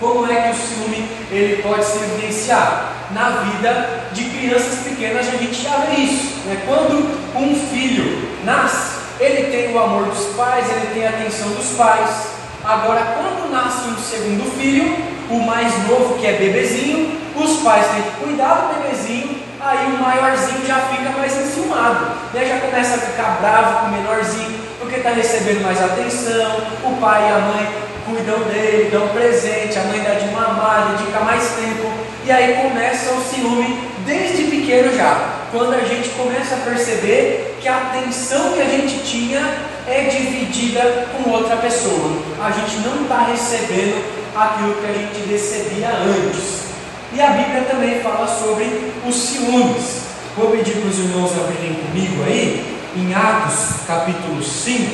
como 0.00 0.30
é 0.30 0.42
que 0.42 0.50
o 0.50 0.54
ciúme 0.54 1.08
ele 1.30 1.62
pode 1.62 1.84
se 1.84 1.98
evidenciar? 1.98 2.90
Na 3.10 3.30
vida 3.30 4.08
de 4.12 4.24
crianças 4.24 4.80
pequenas 4.82 5.28
a 5.28 5.36
gente 5.36 5.62
já 5.62 5.76
vê 5.78 6.00
isso. 6.00 6.38
Né? 6.46 6.62
Quando 6.66 7.20
um 7.36 7.54
filho 7.54 8.28
nasce, 8.44 8.98
ele 9.20 9.50
tem 9.50 9.74
o 9.74 9.78
amor 9.78 10.06
dos 10.06 10.34
pais, 10.34 10.66
ele 10.70 10.94
tem 10.94 11.06
a 11.06 11.10
atenção 11.10 11.50
dos 11.50 11.76
pais, 11.76 12.28
Agora, 12.64 13.18
quando 13.18 13.52
nasce 13.52 13.88
um 13.88 13.98
segundo 13.98 14.50
filho, 14.58 14.96
o 15.28 15.38
mais 15.44 15.70
novo, 15.86 16.14
que 16.18 16.26
é 16.26 16.32
bebezinho, 16.32 17.20
os 17.36 17.58
pais 17.58 17.84
têm 17.88 18.02
que 18.02 18.24
cuidar 18.24 18.54
do 18.54 18.74
bebezinho, 18.74 19.36
aí 19.60 19.86
o 19.88 20.00
maiorzinho 20.00 20.66
já 20.66 20.76
fica 20.76 21.10
mais 21.10 21.36
enciumado, 21.36 22.06
né? 22.32 22.46
já 22.46 22.60
começa 22.60 22.94
a 22.94 22.98
ficar 22.98 23.38
bravo 23.42 23.80
com 23.80 23.86
o 23.86 23.90
menorzinho, 23.90 24.58
porque 24.80 24.96
está 24.96 25.10
recebendo 25.10 25.62
mais 25.62 25.78
atenção, 25.82 26.62
o 26.84 26.96
pai 27.02 27.28
e 27.28 27.32
a 27.32 27.38
mãe 27.38 27.68
cuidam 28.06 28.38
dele, 28.48 28.88
dão 28.90 29.08
presente, 29.08 29.78
a 29.78 29.84
mãe 29.84 30.00
dá 30.00 30.14
de 30.14 30.28
mamar, 30.28 30.96
dedica 30.96 31.20
mais 31.20 31.42
tempo, 31.50 31.92
e 32.24 32.32
aí 32.32 32.62
começa 32.62 33.12
o 33.12 33.22
ciúme 33.22 33.90
desde 34.06 34.44
pequeno 34.44 34.96
já, 34.96 35.43
quando 35.54 35.72
a 35.72 35.84
gente 35.84 36.08
começa 36.08 36.56
a 36.56 36.58
perceber 36.58 37.58
que 37.60 37.68
a 37.68 37.76
atenção 37.76 38.54
que 38.54 38.60
a 38.60 38.64
gente 38.64 39.04
tinha 39.04 39.40
é 39.86 40.08
dividida 40.08 41.06
com 41.12 41.30
outra 41.30 41.56
pessoa, 41.58 42.18
a 42.42 42.50
gente 42.50 42.78
não 42.78 43.02
está 43.02 43.26
recebendo 43.26 44.04
aquilo 44.34 44.74
que 44.74 44.86
a 44.86 44.92
gente 44.92 45.30
recebia 45.30 45.90
antes. 45.90 46.64
E 47.12 47.22
a 47.22 47.30
Bíblia 47.30 47.68
também 47.70 48.00
fala 48.00 48.26
sobre 48.26 48.92
os 49.06 49.14
ciúmes. 49.14 50.02
Vou 50.36 50.50
pedir 50.50 50.72
para 50.72 50.90
os 50.90 50.98
irmãos 50.98 51.30
abrirem 51.38 51.74
comigo 51.74 52.24
aí, 52.24 52.76
em 52.96 53.14
Atos 53.14 53.86
capítulo 53.86 54.42
5, 54.42 54.90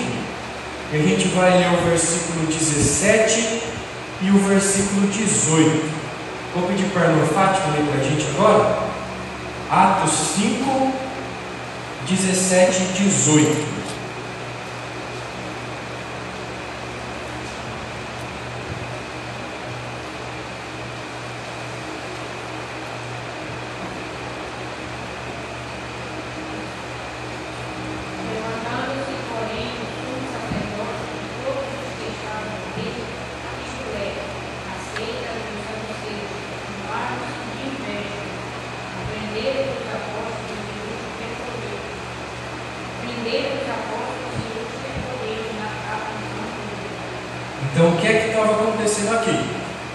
e 0.92 0.96
a 0.96 1.02
gente 1.02 1.28
vai 1.28 1.56
ler 1.56 1.72
o 1.72 1.88
versículo 1.88 2.46
17 2.46 3.62
e 4.20 4.30
o 4.30 4.38
versículo 4.40 5.06
18. 5.06 6.00
Vou 6.54 6.68
pedir 6.68 6.90
para 6.92 7.04
a 7.04 7.12
Norfática 7.12 7.70
ler 7.70 7.86
para 7.86 8.00
a 8.00 8.04
gente 8.04 8.26
agora. 8.36 8.89
Atos 9.70 10.34
5, 10.34 10.92
17 12.08 12.82
e 12.82 12.86
18. 13.04 13.79
Então, 47.72 47.88
o 47.90 47.96
que 47.98 48.06
é 48.06 48.12
que 48.12 48.28
estava 48.30 48.52
acontecendo 48.52 49.14
aqui? 49.14 49.38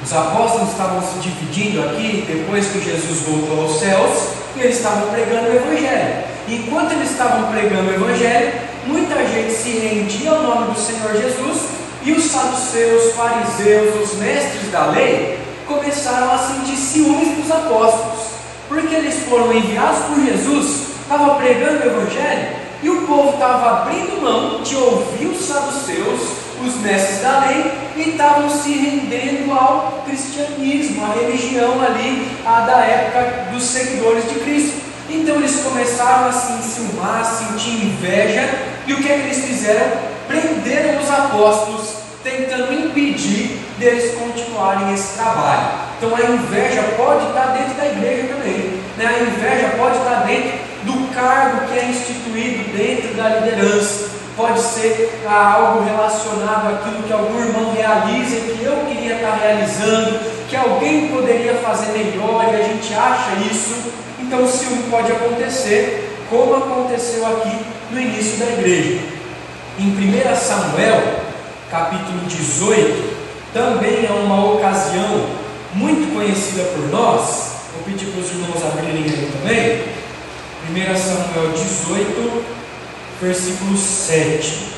Os 0.01 0.13
apóstolos 0.13 0.71
estavam 0.71 1.01
se 1.01 1.19
dividindo 1.19 1.81
aqui 1.81 2.23
depois 2.25 2.67
que 2.67 2.79
Jesus 2.79 3.21
voltou 3.21 3.63
aos 3.63 3.79
céus 3.79 4.29
e 4.55 4.61
eles 4.61 4.77
estavam 4.77 5.09
pregando 5.09 5.49
o 5.49 5.55
Evangelho. 5.55 6.23
Enquanto 6.47 6.93
eles 6.93 7.11
estavam 7.11 7.51
pregando 7.51 7.89
o 7.89 7.93
Evangelho, 7.93 8.53
muita 8.85 9.15
gente 9.27 9.51
se 9.51 9.71
rendia 9.71 10.31
ao 10.31 10.43
nome 10.43 10.73
do 10.73 10.79
Senhor 10.79 11.11
Jesus 11.19 11.63
e 12.03 12.11
os 12.13 12.23
saduceus, 12.25 13.13
fariseus, 13.13 14.03
os 14.03 14.17
mestres 14.19 14.71
da 14.71 14.85
lei 14.91 15.39
começaram 15.67 16.31
a 16.31 16.37
sentir 16.37 16.77
ciúmes 16.77 17.35
dos 17.35 17.51
apóstolos, 17.51 18.27
porque 18.69 18.93
eles 18.93 19.15
foram 19.27 19.51
enviados 19.51 20.05
por 20.05 20.23
Jesus, 20.23 20.83
estavam 21.01 21.35
pregando 21.35 21.83
o 21.83 21.87
Evangelho 21.87 22.55
e 22.83 22.89
o 22.89 23.01
povo 23.07 23.31
estava 23.31 23.81
abrindo 23.81 24.21
mão 24.21 24.61
de 24.61 24.75
ouvir 24.75 25.25
os 25.25 25.43
saduceus 25.43 26.44
os 26.63 26.75
mestres 26.77 27.21
da 27.21 27.45
lei 27.45 27.71
e 27.95 28.09
estavam 28.09 28.49
se 28.49 28.73
rendendo 28.73 29.51
ao 29.51 30.03
cristianismo, 30.05 31.03
à 31.05 31.13
religião 31.13 31.81
ali 31.81 32.27
a 32.45 32.61
da 32.61 32.77
época 32.79 33.51
dos 33.51 33.63
seguidores 33.63 34.27
de 34.29 34.39
Cristo. 34.39 34.81
Então 35.09 35.35
eles 35.35 35.61
começaram 35.61 36.29
a 36.29 36.31
se 36.31 36.53
enciumar, 36.53 37.21
a 37.21 37.23
sentir 37.23 37.85
inveja, 37.85 38.49
e 38.87 38.93
o 38.93 38.97
que 38.97 39.11
é 39.11 39.15
que 39.15 39.25
eles 39.25 39.45
fizeram? 39.45 39.97
Prenderam 40.27 40.99
os 41.01 41.09
apóstolos, 41.09 41.95
tentando 42.23 42.73
impedir 42.73 43.59
deles 43.77 44.15
continuarem 44.15 44.93
esse 44.93 45.15
trabalho. 45.15 45.85
Então 45.97 46.15
a 46.15 46.21
inveja 46.21 46.81
pode 46.97 47.27
estar 47.27 47.45
dentro 47.57 47.73
da 47.75 47.85
igreja 47.85 48.33
também, 48.33 48.79
né? 48.97 49.05
a 49.05 49.23
inveja 49.23 49.75
pode 49.77 49.97
estar 49.97 50.25
dentro 50.25 50.65
do 50.83 51.13
cargo 51.13 51.67
que 51.67 51.79
é 51.79 51.85
instituído 51.85 52.75
dentro 52.75 53.13
da 53.15 53.29
liderança 53.29 54.15
pode 54.35 54.59
ser 54.59 55.21
algo 55.27 55.83
relacionado 55.83 56.73
àquilo 56.73 57.03
que 57.03 57.13
algum 57.13 57.39
irmão 57.39 57.73
realiza 57.73 58.35
e 58.35 58.57
que 58.57 58.65
eu 58.65 58.85
queria 58.85 59.15
estar 59.15 59.35
realizando, 59.35 60.19
que 60.49 60.55
alguém 60.55 61.07
poderia 61.07 61.55
fazer 61.55 61.93
melhor 61.93 62.45
e 62.51 62.55
a 62.55 62.63
gente 62.63 62.93
acha 62.93 63.35
isso. 63.49 63.91
Então 64.19 64.43
o 64.43 64.47
ciúme 64.47 64.83
pode 64.89 65.11
acontecer, 65.11 66.17
como 66.29 66.55
aconteceu 66.55 67.25
aqui 67.25 67.57
no 67.91 67.99
início 67.99 68.37
da 68.37 68.51
igreja. 68.51 68.99
Em 69.79 69.89
1 69.89 70.35
Samuel, 70.35 71.01
capítulo 71.69 72.19
18, 72.27 73.15
também 73.53 74.05
é 74.05 74.11
uma 74.11 74.53
ocasião 74.53 75.27
muito 75.73 76.13
conhecida 76.13 76.63
por 76.63 76.89
nós. 76.89 77.55
Vou 77.73 77.83
pedir 77.83 78.07
para 78.07 78.21
os 78.21 78.29
irmãos 78.31 78.65
abrirem 78.65 79.03
aí 79.03 79.31
também. 79.31 79.95
1 80.69 80.97
Samuel 80.97 81.51
18, 81.51 82.54
versículo 83.21 83.77
7. 83.77 84.75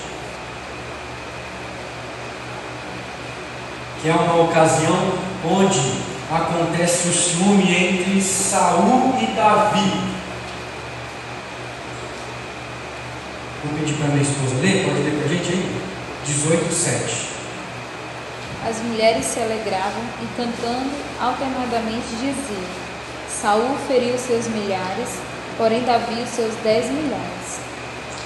Que 4.01 4.09
é 4.09 4.13
uma 4.13 4.43
ocasião 4.43 5.13
onde 5.43 6.07
acontece 6.31 7.07
o 7.07 7.13
ciúme 7.13 7.73
entre 7.73 8.21
Saul 8.21 9.15
e 9.19 9.27
Davi. 9.35 10.17
Vou 13.63 13.79
pedir 13.79 13.95
para 13.95 14.07
minha 14.07 14.21
esposa 14.21 14.55
ler, 14.61 14.85
pode 14.85 15.01
ler 15.01 15.15
para 15.15 15.25
a 15.25 15.27
gente 15.29 15.51
aí? 15.51 15.81
18, 16.25 16.73
7. 16.73 17.27
As 18.69 18.79
mulheres 18.81 19.25
se 19.25 19.39
alegravam 19.39 20.03
e 20.21 20.27
cantando 20.35 20.91
alternadamente 21.19 22.07
diziam: 22.19 22.87
Saul 23.29 23.77
feriu 23.87 24.17
seus 24.17 24.47
milhares, 24.47 25.09
porém 25.57 25.83
Davi 25.83 26.21
os 26.21 26.29
seus 26.29 26.53
dez 26.63 26.85
milhares. 26.91 27.66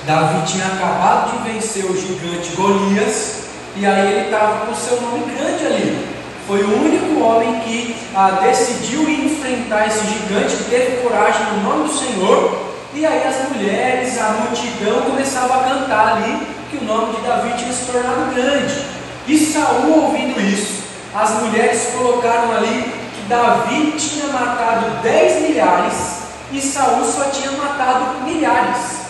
Davi 0.05 0.51
tinha 0.51 0.65
acabado 0.65 1.31
de 1.31 1.51
vencer 1.51 1.85
o 1.85 1.95
gigante 1.95 2.55
Golias 2.55 3.41
e 3.75 3.85
aí 3.85 4.11
ele 4.11 4.25
estava 4.25 4.65
com 4.65 4.71
o 4.71 4.75
seu 4.75 4.99
nome 4.99 5.31
grande 5.31 5.65
ali. 5.65 6.07
Foi 6.47 6.63
o 6.63 6.83
único 6.83 7.21
homem 7.23 7.59
que 7.59 7.95
ah, 8.15 8.39
decidiu 8.41 9.07
enfrentar 9.07 9.87
esse 9.87 10.03
gigante, 10.07 10.55
que 10.55 10.69
teve 10.71 11.03
coragem 11.03 11.45
no 11.53 11.69
nome 11.69 11.87
do 11.87 11.93
Senhor. 11.93 12.71
E 12.95 13.05
aí 13.05 13.27
as 13.27 13.49
mulheres, 13.49 14.19
a 14.19 14.29
multidão 14.41 15.01
começava 15.01 15.53
a 15.53 15.63
cantar 15.69 16.17
ali 16.17 16.47
que 16.71 16.77
o 16.77 16.83
nome 16.83 17.15
de 17.15 17.21
Davi 17.21 17.53
tinha 17.59 17.71
se 17.71 17.85
tornado 17.85 18.33
grande. 18.33 18.83
E 19.27 19.37
Saul 19.37 20.05
ouvindo 20.05 20.41
isso, 20.41 20.81
as 21.13 21.41
mulheres 21.43 21.89
colocaram 21.95 22.51
ali 22.57 22.91
que 23.15 23.29
Davi 23.29 23.91
tinha 23.97 24.27
matado 24.27 24.99
10 25.03 25.41
milhares 25.43 26.21
e 26.51 26.59
Saul 26.59 27.05
só 27.05 27.25
tinha 27.25 27.51
matado 27.51 28.25
milhares 28.25 29.00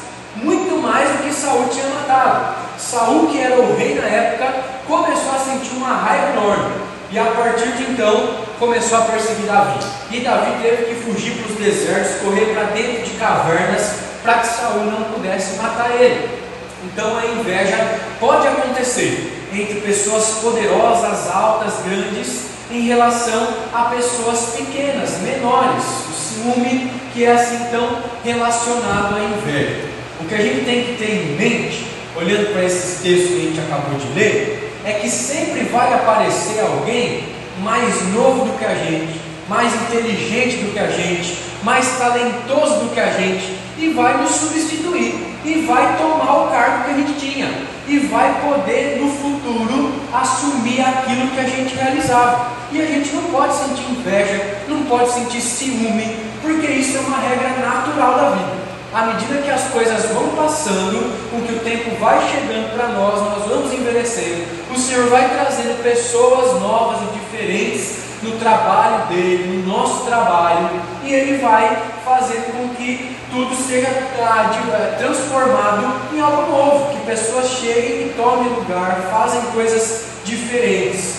muito 0.42 0.82
mais 0.82 1.10
do 1.10 1.24
que 1.24 1.34
Saul 1.34 1.68
tinha 1.70 1.88
matado. 1.88 2.56
Saul, 2.78 3.28
que 3.28 3.40
era 3.40 3.60
o 3.60 3.76
rei 3.76 3.96
na 3.96 4.08
época, 4.08 4.54
começou 4.88 5.34
a 5.36 5.40
sentir 5.40 5.76
uma 5.76 5.96
raiva 5.96 6.32
enorme. 6.32 6.82
E 7.12 7.20
a 7.20 7.26
partir 7.26 7.72
de 7.74 7.92
então 7.92 8.46
começou 8.58 8.98
a 8.98 9.02
perseguir 9.02 9.46
Davi. 9.46 9.80
E 10.12 10.20
Davi 10.22 10.52
teve 10.62 10.86
que 10.86 11.04
fugir 11.04 11.34
para 11.38 11.52
os 11.52 11.60
desertos, 11.60 12.22
correr 12.22 12.54
para 12.54 12.64
dentro 12.66 13.04
de 13.04 13.12
cavernas, 13.12 13.96
para 14.24 14.40
que 14.40 14.48
Saul 14.48 14.86
não 14.86 15.04
pudesse 15.14 15.58
matar 15.58 15.92
ele. 15.92 16.42
Então 16.84 17.18
a 17.18 17.26
inveja 17.26 18.00
pode 18.20 18.48
acontecer 18.48 19.48
entre 19.54 19.82
pessoas 19.82 20.40
poderosas, 20.42 21.30
altas, 21.30 21.74
grandes, 21.86 22.46
em 22.72 22.82
relação 22.82 23.48
a 23.74 23.84
pessoas 23.86 24.56
pequenas, 24.56 25.20
menores. 25.20 25.84
O 26.10 26.14
ciúme 26.14 26.92
que 27.14 27.26
é 27.26 27.34
assim 27.34 27.66
tão 27.72 28.02
relacionado 28.24 29.16
à 29.16 29.20
inveja. 29.20 30.01
Que 30.32 30.36
a 30.36 30.44
gente 30.44 30.64
tem 30.64 30.86
que 30.86 30.96
ter 30.98 31.12
em 31.12 31.36
mente, 31.36 31.86
olhando 32.16 32.54
para 32.54 32.64
esses 32.64 33.02
textos 33.02 33.32
que 33.32 33.36
a 33.36 33.50
gente 33.50 33.60
acabou 33.60 34.00
de 34.00 34.08
ler, 34.18 34.72
é 34.86 34.94
que 34.94 35.10
sempre 35.10 35.64
vai 35.64 35.94
aparecer 35.94 36.62
alguém 36.62 37.26
mais 37.62 38.02
novo 38.14 38.46
do 38.46 38.58
que 38.58 38.64
a 38.64 38.74
gente, 38.74 39.20
mais 39.50 39.74
inteligente 39.74 40.64
do 40.64 40.72
que 40.72 40.80
a 40.80 40.88
gente, 40.88 41.38
mais 41.64 41.98
talentoso 41.98 42.76
do 42.76 42.94
que 42.94 43.00
a 43.02 43.12
gente, 43.12 43.58
e 43.78 43.90
vai 43.90 44.22
nos 44.22 44.32
substituir, 44.32 45.16
e 45.44 45.66
vai 45.68 45.98
tomar 45.98 46.46
o 46.46 46.50
cargo 46.50 46.86
que 46.86 46.92
a 46.92 46.94
gente 46.94 47.20
tinha, 47.20 47.52
e 47.86 48.00
vai 48.00 48.34
poder 48.42 49.02
no 49.02 49.12
futuro 49.12 49.92
assumir 50.14 50.80
aquilo 50.80 51.28
que 51.28 51.40
a 51.42 51.44
gente 51.44 51.76
realizava. 51.76 52.54
E 52.72 52.82
a 52.82 52.86
gente 52.86 53.14
não 53.14 53.24
pode 53.24 53.54
sentir 53.54 53.84
inveja, 53.92 54.62
não 54.70 54.84
pode 54.84 55.12
sentir 55.12 55.42
ciúme, 55.42 56.16
porque 56.42 56.68
isso 56.68 56.96
é 56.96 57.02
uma 57.02 57.18
regra 57.18 57.50
natural 57.50 58.16
da 58.16 58.30
vida. 58.30 58.71
À 58.94 59.04
medida 59.04 59.42
que 59.42 59.50
as 59.50 59.64
coisas 59.70 60.06
vão 60.12 60.30
passando, 60.36 61.30
com 61.32 61.42
que 61.42 61.54
o 61.54 61.60
tempo 61.60 61.96
vai 61.98 62.20
chegando 62.28 62.74
para 62.76 62.90
nós, 62.90 63.22
nós 63.22 63.48
vamos 63.48 63.74
envelhecendo, 63.74 64.44
o 64.70 64.78
Senhor 64.78 65.10
vai 65.10 65.30
trazendo 65.30 65.82
pessoas 65.82 66.60
novas 66.60 67.00
e 67.02 67.20
diferentes 67.20 68.02
no 68.22 68.38
trabalho 68.38 69.08
dele, 69.08 69.64
no 69.64 69.78
nosso 69.78 70.06
trabalho, 70.06 70.70
e 71.04 71.14
ele 71.14 71.38
vai 71.38 71.82
fazer 72.06 72.52
com 72.52 72.70
que 72.76 73.16
tudo 73.32 73.56
seja 73.56 73.88
eh, 73.88 74.96
transformado 75.00 75.94
em 76.14 76.20
algo 76.20 76.52
novo, 76.52 76.92
que 76.92 77.06
pessoas 77.06 77.50
cheguem 77.50 78.08
e 78.08 78.14
tomem 78.16 78.50
lugar, 78.50 79.10
fazem 79.10 79.42
coisas 79.54 80.04
diferentes. 80.26 81.16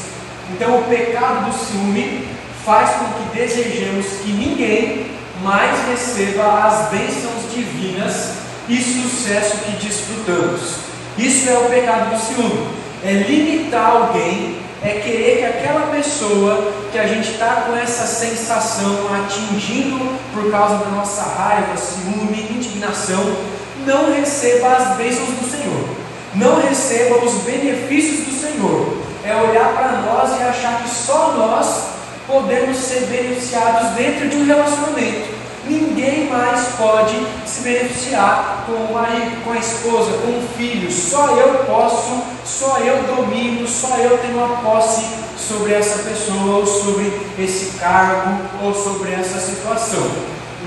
Então 0.51 0.79
o 0.79 0.85
pecado 0.85 1.47
do 1.47 1.53
ciúme 1.53 2.29
faz 2.65 2.91
com 2.91 3.07
que 3.07 3.39
desejemos 3.39 4.07
que 4.23 4.31
ninguém 4.31 5.07
mais 5.43 5.77
receba 5.89 6.67
as 6.67 6.91
bênçãos 6.91 7.32
divinas 7.55 8.33
e 8.69 8.77
sucesso 8.81 9.59
que 9.59 9.85
desfrutamos. 9.85 10.77
Isso 11.19 11.49
é 11.49 11.59
o 11.59 11.65
pecado 11.69 12.15
do 12.15 12.21
ciúme. 12.21 12.69
É 13.05 13.13
limitar 13.13 13.91
alguém, 13.91 14.59
é 14.83 15.01
querer 15.01 15.39
que 15.39 15.45
aquela 15.45 15.87
pessoa 15.89 16.73
que 16.91 16.99
a 16.99 17.07
gente 17.07 17.33
está 17.33 17.65
com 17.67 17.77
essa 17.77 18.07
sensação 18.07 19.09
atingindo 19.15 20.19
por 20.33 20.51
causa 20.51 20.77
da 20.85 20.91
nossa 20.91 21.23
raiva, 21.23 21.77
ciúme, 21.77 22.49
indignação, 22.51 23.37
não 23.85 24.15
receba 24.15 24.69
as 24.69 24.97
bênçãos 24.97 25.29
do 25.31 25.51
Senhor, 25.51 25.89
não 26.35 26.61
receba 26.61 27.25
os 27.25 27.33
benefícios 27.43 28.27
do 28.27 28.41
Senhor. 28.41 29.03
É 29.25 29.37
olhar 29.37 29.73
para 29.73 30.03
nós 30.03 30.39
e 30.39 30.43
achar 30.43 30.83
que 30.83 30.91
só 30.91 31.33
nós 31.37 31.93
podemos 32.27 32.77
ser 32.77 33.07
beneficiados 33.07 33.91
dentro 33.91 34.29
de 34.29 34.37
um 34.37 34.47
relacionamento. 34.47 35.42
Ninguém 35.65 36.29
mais 36.29 36.69
pode 36.77 37.15
se 37.47 37.63
beneficiar 37.63 38.65
com 38.67 38.73
o 38.73 38.95
marido, 38.95 39.45
com 39.45 39.53
a 39.53 39.59
esposa, 39.59 40.19
com 40.19 40.39
o 40.39 40.49
filho. 40.57 40.91
Só 40.91 41.37
eu 41.37 41.65
posso, 41.67 42.23
só 42.45 42.79
eu 42.79 43.03
domino, 43.05 43.67
só 43.67 43.97
eu 43.99 44.19
tenho 44.19 44.45
a 44.45 44.49
posse 44.57 45.07
sobre 45.37 45.75
essa 45.75 46.03
pessoa, 46.03 46.57
ou 46.57 46.67
sobre 46.67 47.13
esse 47.39 47.79
cargo, 47.79 48.41
ou 48.63 48.75
sobre 48.75 49.13
essa 49.13 49.39
situação. 49.39 50.11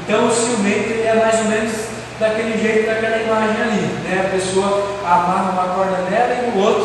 Então 0.03 0.27
o 0.27 0.31
ciumento 0.31 0.93
é 1.05 1.13
mais 1.15 1.39
ou 1.39 1.45
menos 1.45 1.73
daquele 2.19 2.57
jeito, 2.61 2.87
daquela 2.87 3.17
imagem 3.17 3.61
ali. 3.61 3.81
Né? 4.03 4.25
A 4.27 4.29
pessoa 4.29 4.97
amarra 5.03 5.51
uma 5.51 5.73
corda 5.75 6.09
nela 6.09 6.35
e 6.35 6.51
no 6.51 6.63
outro 6.63 6.84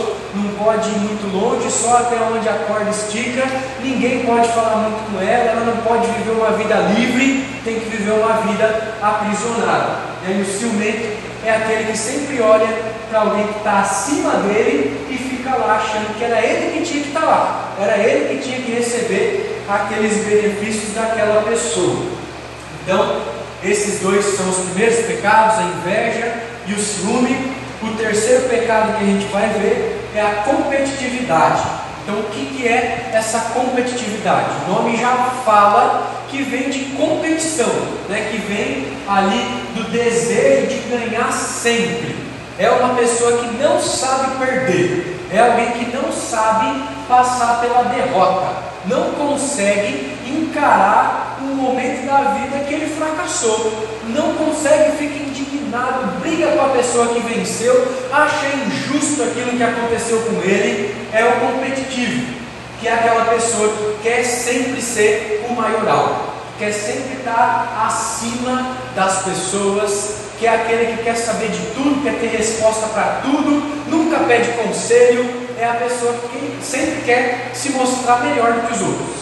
pode 0.62 0.90
ir 0.90 0.98
muito 0.98 1.26
longe, 1.32 1.70
só 1.70 1.96
até 1.96 2.16
onde 2.16 2.46
a 2.46 2.52
corda 2.68 2.90
estica, 2.90 3.42
ninguém 3.82 4.26
pode 4.26 4.46
falar 4.48 4.76
muito 4.76 5.10
com 5.10 5.18
ela, 5.18 5.50
ela 5.50 5.64
não 5.64 5.76
pode 5.78 6.06
viver 6.06 6.32
uma 6.32 6.50
vida 6.50 6.74
livre, 6.94 7.46
tem 7.64 7.80
que 7.80 7.88
viver 7.88 8.12
uma 8.12 8.34
vida 8.42 8.94
aprisionada. 9.00 10.10
E 10.28 10.42
o 10.42 10.44
ciumento 10.44 11.16
é 11.44 11.50
aquele 11.56 11.90
que 11.90 11.98
sempre 11.98 12.42
olha 12.42 12.68
para 13.08 13.20
alguém 13.20 13.46
que 13.46 13.58
está 13.58 13.80
acima 13.80 14.32
dele 14.34 15.06
e 15.08 15.16
fica 15.16 15.56
lá 15.56 15.76
achando 15.76 16.16
que 16.18 16.24
era 16.24 16.44
ele 16.44 16.78
que 16.78 16.84
tinha 16.84 17.02
que 17.02 17.08
estar 17.08 17.20
tá 17.20 17.26
lá, 17.26 17.74
era 17.80 17.96
ele 17.96 18.36
que 18.36 18.44
tinha 18.44 18.60
que 18.60 18.72
receber 18.72 19.62
aqueles 19.66 20.24
benefícios 20.24 20.94
daquela 20.94 21.42
pessoa. 21.42 22.04
Então, 22.84 23.22
esses 23.64 24.00
dois 24.00 24.24
são 24.36 24.48
os 24.50 24.56
primeiros 24.70 25.06
pecados, 25.06 25.58
a 25.58 25.62
inveja 25.62 26.34
e 26.66 26.74
o 26.74 26.78
ciúme. 26.78 27.60
O 27.82 27.96
terceiro 27.96 28.46
pecado 28.46 28.98
que 28.98 29.04
a 29.04 29.06
gente 29.06 29.24
vai 29.32 29.48
ver 29.58 29.99
é 30.14 30.20
a 30.20 30.42
competitividade. 30.42 31.62
Então, 32.02 32.18
o 32.18 32.24
que, 32.24 32.46
que 32.46 32.68
é 32.68 33.10
essa 33.12 33.38
competitividade? 33.54 34.48
O 34.66 34.72
nome 34.72 34.96
já 34.96 35.14
fala 35.44 36.24
que 36.28 36.42
vem 36.42 36.70
de 36.70 36.96
competição, 36.96 37.70
né? 38.08 38.28
que 38.30 38.38
vem 38.38 38.92
ali 39.08 39.64
do 39.74 39.90
desejo 39.90 40.68
de 40.68 40.78
ganhar 40.88 41.32
sempre. 41.32 42.16
É 42.58 42.70
uma 42.70 42.94
pessoa 42.94 43.38
que 43.38 43.46
não 43.56 43.80
sabe 43.80 44.36
perder, 44.38 45.26
é 45.32 45.40
alguém 45.40 45.70
que 45.72 45.96
não 45.96 46.12
sabe 46.12 46.82
passar 47.08 47.60
pela 47.60 47.84
derrota, 47.84 48.48
não 48.86 49.12
consegue 49.12 50.14
encarar 50.26 51.38
um 51.42 51.54
momento 51.54 52.06
da 52.06 52.34
vida 52.34 52.64
que 52.64 52.74
ele 52.74 52.94
fracassou, 52.94 53.88
não 54.08 54.34
consegue, 54.34 54.96
fica 54.98 55.14
indignado, 55.14 55.49
briga 56.20 56.48
com 56.48 56.64
a 56.64 56.68
pessoa 56.70 57.08
que 57.08 57.20
venceu, 57.20 57.86
acha 58.12 58.46
injusto 58.66 59.22
aquilo 59.22 59.56
que 59.56 59.62
aconteceu 59.62 60.20
com 60.22 60.42
ele, 60.42 60.94
é 61.12 61.24
o 61.24 61.40
competitivo, 61.40 62.34
que 62.80 62.88
é 62.88 62.94
aquela 62.94 63.24
pessoa 63.26 63.68
que 63.68 64.02
quer 64.02 64.24
sempre 64.24 64.82
ser 64.82 65.46
o 65.48 65.54
maioral, 65.54 66.34
quer 66.58 66.72
sempre 66.72 67.18
estar 67.18 67.86
acima 67.86 68.76
das 68.94 69.22
pessoas, 69.22 70.14
que 70.38 70.46
é 70.46 70.54
aquele 70.54 70.96
que 70.96 71.02
quer 71.04 71.16
saber 71.16 71.48
de 71.48 71.66
tudo, 71.74 72.02
quer 72.02 72.18
ter 72.18 72.36
resposta 72.36 72.86
para 72.88 73.20
tudo, 73.22 73.62
nunca 73.88 74.20
pede 74.20 74.52
conselho, 74.52 75.48
é 75.58 75.66
a 75.66 75.74
pessoa 75.74 76.14
que 76.32 76.58
sempre 76.62 77.02
quer 77.04 77.50
se 77.52 77.70
mostrar 77.70 78.20
melhor 78.20 78.52
do 78.54 78.66
que 78.66 78.72
os 78.72 78.80
outros. 78.80 79.16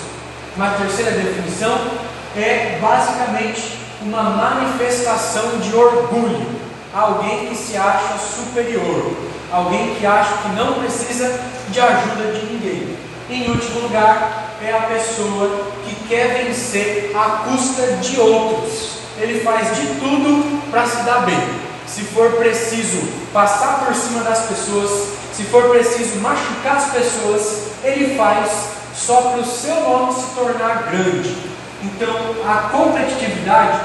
Uma 0.56 0.70
terceira 0.70 1.10
definição 1.10 1.90
é 2.36 2.78
basicamente 2.80 3.77
uma 4.02 4.22
manifestação 4.22 5.58
de 5.58 5.74
orgulho, 5.74 6.46
alguém 6.94 7.48
que 7.48 7.56
se 7.56 7.76
acha 7.76 8.16
superior, 8.18 9.12
alguém 9.52 9.94
que 9.96 10.06
acha 10.06 10.38
que 10.38 10.48
não 10.50 10.74
precisa 10.74 11.40
de 11.68 11.80
ajuda 11.80 12.32
de 12.32 12.46
ninguém. 12.46 12.96
Em 13.30 13.50
último 13.50 13.80
lugar, 13.80 14.54
é 14.62 14.72
a 14.72 14.82
pessoa 14.82 15.66
que 15.84 15.94
quer 16.08 16.44
vencer 16.44 17.12
à 17.14 17.44
custa 17.44 17.82
de 18.00 18.20
outros. 18.20 18.98
Ele 19.18 19.40
faz 19.40 19.76
de 19.76 19.86
tudo 20.00 20.70
para 20.70 20.86
se 20.86 21.02
dar 21.02 21.24
bem. 21.26 21.38
Se 21.86 22.02
for 22.02 22.32
preciso 22.32 23.00
passar 23.32 23.84
por 23.84 23.94
cima 23.94 24.22
das 24.22 24.46
pessoas, 24.46 25.08
se 25.32 25.44
for 25.44 25.70
preciso 25.70 26.16
machucar 26.20 26.76
as 26.76 26.90
pessoas, 26.90 27.58
ele 27.84 28.16
faz 28.16 28.50
só 28.94 29.20
para 29.20 29.40
o 29.40 29.44
seu 29.44 29.74
nome 29.82 30.12
se 30.12 30.34
tornar 30.34 30.88
grande. 30.90 31.57
Então, 31.82 32.14
a 32.46 32.68
competitividade 32.70 33.78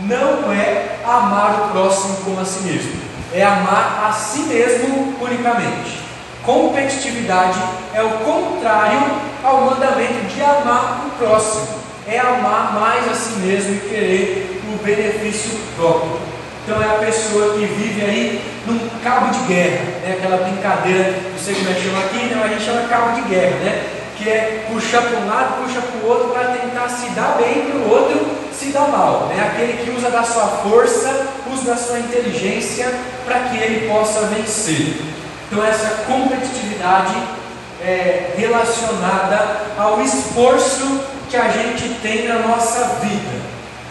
não 0.00 0.52
é 0.52 0.96
amar 1.04 1.66
o 1.66 1.72
próximo 1.72 2.16
como 2.24 2.40
a 2.40 2.44
si 2.44 2.60
mesmo, 2.64 2.92
é 3.32 3.42
amar 3.42 4.06
a 4.08 4.12
si 4.12 4.40
mesmo 4.40 5.14
unicamente. 5.20 6.00
Competitividade 6.42 7.58
é 7.94 8.02
o 8.02 8.10
contrário 8.18 9.00
ao 9.42 9.62
mandamento 9.62 10.26
de 10.34 10.42
amar 10.42 11.06
o 11.06 11.10
próximo, 11.18 11.68
é 12.06 12.18
amar 12.18 12.74
mais 12.80 13.10
a 13.10 13.14
si 13.14 13.38
mesmo 13.40 13.74
e 13.74 13.88
querer 13.88 14.62
o 14.72 14.82
benefício 14.82 15.58
próprio. 15.76 16.18
Então 16.64 16.82
é 16.82 16.86
a 16.86 16.98
pessoa 16.98 17.54
que 17.54 17.66
vive 17.66 18.00
aí 18.00 18.40
num 18.66 18.88
cabo 19.02 19.30
de 19.30 19.38
guerra, 19.46 19.84
né? 20.02 20.16
aquela 20.18 20.38
brincadeira, 20.38 21.14
não 21.30 21.38
sei 21.38 21.54
como 21.54 21.70
é 21.70 21.74
que 21.74 21.82
chama 21.82 21.98
aqui, 21.98 22.34
não, 22.34 22.42
a 22.42 22.48
gente 22.48 22.64
chama 22.64 22.88
cabo 22.88 23.20
de 23.20 23.28
guerra, 23.28 23.56
né? 23.58 23.93
Que 24.16 24.28
é 24.28 24.66
puxar 24.70 25.02
para 25.02 25.18
um 25.18 25.28
lado, 25.28 25.64
puxa 25.64 25.80
para 25.80 26.00
o 26.00 26.10
outro 26.10 26.28
para 26.28 26.56
tentar 26.56 26.88
se 26.88 27.08
dar 27.10 27.36
bem 27.36 27.70
para 27.70 27.78
o 27.78 27.90
outro 27.90 28.44
se 28.52 28.66
dar 28.66 28.88
mal. 28.88 29.26
Né? 29.28 29.50
Aquele 29.52 29.84
que 29.84 29.90
usa 29.90 30.10
da 30.10 30.22
sua 30.22 30.46
força, 30.46 31.26
usa 31.52 31.72
da 31.72 31.76
sua 31.76 31.98
inteligência 31.98 32.92
para 33.24 33.40
que 33.40 33.56
ele 33.56 33.88
possa 33.88 34.26
vencer. 34.26 34.96
Então 35.50 35.64
essa 35.64 36.04
competitividade 36.06 37.14
é 37.82 38.34
relacionada 38.36 39.62
ao 39.76 40.00
esforço 40.00 41.00
que 41.28 41.36
a 41.36 41.48
gente 41.48 41.88
tem 42.00 42.28
na 42.28 42.38
nossa 42.38 43.00
vida. 43.00 43.44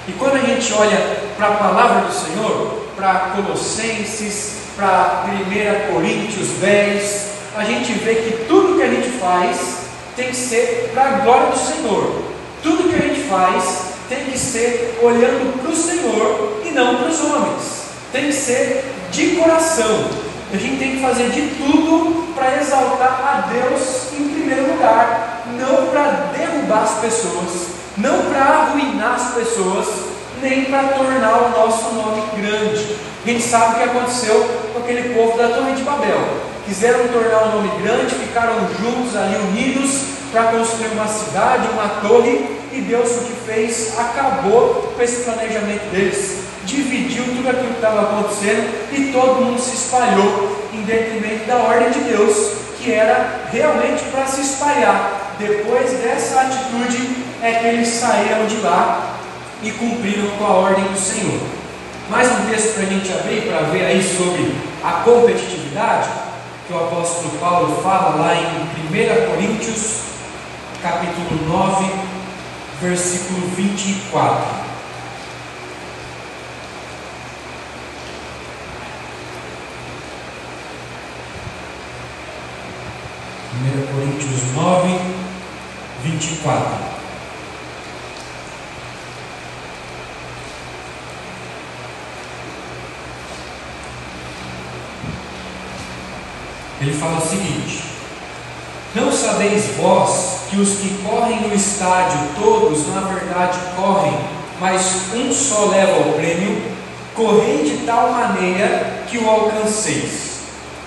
E 0.07 0.11
quando 0.13 0.35
a 0.35 0.39
gente 0.39 0.73
olha 0.73 0.97
para 1.37 1.47
a 1.47 1.51
palavra 1.51 2.01
do 2.01 2.13
Senhor, 2.13 2.87
para 2.95 3.31
Colossenses, 3.35 4.57
para 4.75 5.25
1 5.27 5.93
Coríntios 5.93 6.49
10, 6.59 7.27
a 7.55 7.63
gente 7.63 7.93
vê 7.93 8.15
que 8.15 8.45
tudo 8.47 8.75
que 8.75 8.83
a 8.83 8.89
gente 8.89 9.09
faz 9.19 9.82
tem 10.15 10.29
que 10.29 10.35
ser 10.35 10.91
para 10.93 11.03
a 11.03 11.11
glória 11.19 11.47
do 11.47 11.57
Senhor. 11.57 12.21
Tudo 12.61 12.89
que 12.89 12.95
a 12.95 13.07
gente 13.07 13.27
faz 13.27 13.93
tem 14.07 14.25
que 14.25 14.37
ser 14.37 14.99
olhando 15.01 15.59
para 15.61 15.71
o 15.71 15.75
Senhor 15.75 16.61
e 16.63 16.71
não 16.71 16.97
para 16.97 17.07
os 17.07 17.21
homens. 17.21 17.83
Tem 18.11 18.27
que 18.27 18.33
ser 18.33 18.83
de 19.11 19.35
coração. 19.35 20.09
A 20.53 20.57
gente 20.57 20.77
tem 20.77 20.95
que 20.95 21.01
fazer 21.01 21.29
de 21.29 21.41
tudo 21.55 22.33
para 22.35 22.57
exaltar 22.57 23.47
a 23.47 23.51
Deus 23.51 24.13
em 24.13 24.29
primeiro 24.29 24.73
lugar, 24.73 25.45
não 25.57 25.87
para 25.87 26.31
derrubar 26.37 26.83
as 26.83 26.99
pessoas, 26.99 27.67
não 27.97 28.31
para 28.31 28.41
arruinar 28.41 29.15
as 29.15 29.33
pessoas, 29.33 29.87
nem 30.41 30.65
para 30.65 30.89
tornar 30.89 31.43
o 31.43 31.49
nosso 31.49 31.91
nome 31.95 32.21
grande. 32.37 32.97
A 33.25 33.29
gente 33.29 33.43
sabe 33.43 33.73
o 33.73 33.77
que 33.77 33.83
aconteceu 33.83 34.47
com 34.73 34.79
aquele 34.79 35.15
povo 35.15 35.37
da 35.37 35.47
Torre 35.47 35.71
de 35.71 35.81
Babel 35.81 36.52
quiseram 36.65 37.07
tornar 37.09 37.43
o 37.43 37.55
nome 37.57 37.81
grande, 37.81 38.15
ficaram 38.15 38.55
juntos 38.79 39.15
ali 39.15 39.35
unidos 39.35 40.01
para 40.31 40.45
construir 40.45 40.87
uma 40.87 41.07
cidade, 41.07 41.67
uma 41.73 41.87
torre, 42.01 42.45
e 42.71 42.81
Deus 42.81 43.11
o 43.11 43.25
que 43.25 43.33
fez, 43.45 43.93
acabou 43.99 44.93
com 44.95 45.01
esse 45.03 45.23
planejamento 45.23 45.91
deles, 45.91 46.39
dividiu 46.65 47.23
tudo 47.25 47.49
aquilo 47.49 47.67
que 47.67 47.75
estava 47.75 48.01
acontecendo 48.01 48.67
e 48.91 49.11
todo 49.11 49.45
mundo 49.45 49.61
se 49.61 49.75
espalhou 49.75 50.57
em 50.73 50.81
detrimento 50.81 51.45
da 51.45 51.57
ordem 51.57 51.91
de 51.91 51.99
Deus, 51.99 52.53
que 52.79 52.91
era 52.91 53.47
realmente 53.51 54.03
para 54.05 54.25
se 54.25 54.41
espalhar. 54.41 55.35
Depois 55.37 55.91
dessa 55.99 56.41
atitude 56.41 57.09
é 57.43 57.51
que 57.53 57.67
eles 57.67 57.89
saíram 57.89 58.47
de 58.47 58.57
lá 58.57 59.17
e 59.61 59.71
cumpriram 59.71 60.27
com 60.37 60.45
a 60.45 60.49
ordem 60.49 60.85
do 60.85 60.99
Senhor. 60.99 61.39
mais 62.09 62.27
um 62.27 62.49
texto 62.49 62.73
para 62.73 62.83
a 62.83 62.85
gente 62.87 63.13
abrir 63.13 63.41
para 63.43 63.61
ver 63.69 63.85
aí 63.85 64.03
sobre 64.03 64.55
a 64.83 65.03
competitividade, 65.03 66.09
o 66.73 66.85
apóstolo 66.85 67.37
Paulo 67.39 67.81
fala 67.83 68.15
lá 68.15 68.35
em 68.35 68.63
1 68.89 69.29
Coríntios, 69.29 69.99
capítulo 70.81 71.47
9, 71.47 71.85
versículo 72.81 73.47
24. 73.55 74.63
1 83.61 83.93
Coríntios 83.93 84.41
9, 84.55 84.99
24. 86.03 86.92
Ele 96.83 96.93
fala 96.93 97.17
o 97.17 97.21
seguinte: 97.21 97.81
Não 98.93 99.09
sabeis 99.09 99.67
vós 99.77 100.49
que 100.49 100.57
os 100.57 100.79
que 100.79 101.01
correm 101.01 101.39
no 101.39 101.55
estádio, 101.55 102.19
todos 102.37 102.93
na 102.93 103.01
verdade 103.01 103.57
correm, 103.77 104.13
mas 104.59 105.13
um 105.15 105.31
só 105.31 105.67
leva 105.67 106.09
o 106.09 106.13
prêmio? 106.13 106.61
Correi 107.15 107.63
de 107.63 107.85
tal 107.85 108.11
maneira 108.11 109.05
que 109.07 109.17
o 109.17 109.29
alcanceis. 109.29 110.41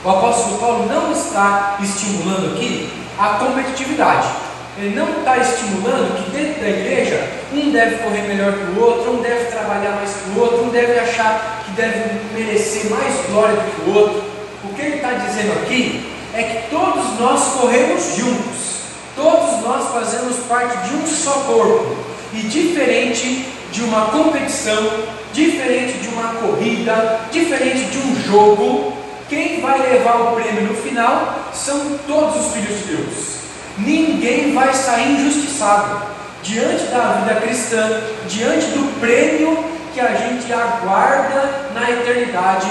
O 0.05 0.11
apóstolo 0.11 0.59
Paulo 0.59 0.87
não 0.87 1.13
está 1.13 1.79
estimulando 1.81 2.55
aqui 2.55 2.91
a 3.19 3.29
competitividade. 3.39 4.29
Ele 4.77 4.95
não 4.95 5.09
está 5.21 5.39
estimulando 5.39 6.23
que 6.23 6.31
dentro 6.31 6.61
da 6.61 6.69
igreja 6.69 7.27
um 7.55 7.71
deve 7.71 7.97
correr 8.03 8.23
melhor 8.29 8.53
que 8.53 8.79
o 8.79 8.83
outro, 8.83 9.13
um 9.13 9.23
deve 9.23 9.47
trabalhar 9.47 9.93
mais 9.93 10.11
que 10.11 10.39
o 10.39 10.43
outro, 10.43 10.65
um 10.65 10.69
deve 10.69 10.99
achar 10.99 11.63
que 11.65 11.71
deve 11.71 12.21
merecer 12.35 12.91
mais 12.91 13.15
glória 13.31 13.57
do 13.57 13.71
que 13.71 13.91
o 13.91 13.95
outro. 13.95 14.36
O 14.65 14.75
que 14.75 14.83
ele 14.83 14.97
está 14.97 15.13
dizendo 15.13 15.53
aqui 15.63 16.13
é 16.35 16.43
que 16.43 16.71
todos 16.71 17.19
nós 17.19 17.61
corremos 17.61 18.17
juntos, 18.17 18.81
todos 19.15 19.63
nós 19.63 19.93
fazemos 19.93 20.37
parte 20.49 20.89
de 20.89 20.97
um 20.97 21.07
só 21.07 21.33
corpo, 21.47 21.97
e 22.33 22.39
diferente 22.41 23.47
de 23.73 23.83
uma 23.83 24.07
competição, 24.07 24.91
diferente 25.33 25.99
de 25.99 26.09
uma 26.09 26.35
corrida, 26.35 27.21
diferente 27.31 27.85
de 27.85 27.99
um 27.99 28.23
jogo, 28.23 28.97
quem 29.29 29.61
vai 29.61 29.79
levar 29.79 30.21
o 30.21 30.37
prêmio 30.37 30.63
no 30.63 30.75
final 30.75 31.35
são 31.53 31.99
todos 32.07 32.47
os 32.47 32.53
filhos 32.53 32.79
de 32.79 32.97
Deus. 32.97 33.37
Ninguém 33.79 34.55
vai 34.55 34.73
sair 34.73 35.13
injustiçado 35.13 36.01
diante 36.43 36.85
da 36.85 37.21
vida 37.21 37.41
cristã, 37.41 38.03
diante 38.29 38.67
do 38.67 39.01
prêmio 39.01 39.65
que 39.93 40.01
a 40.01 40.15
gente 40.15 40.53
aguarda 40.53 41.71
na 41.75 41.91
eternidade. 41.91 42.69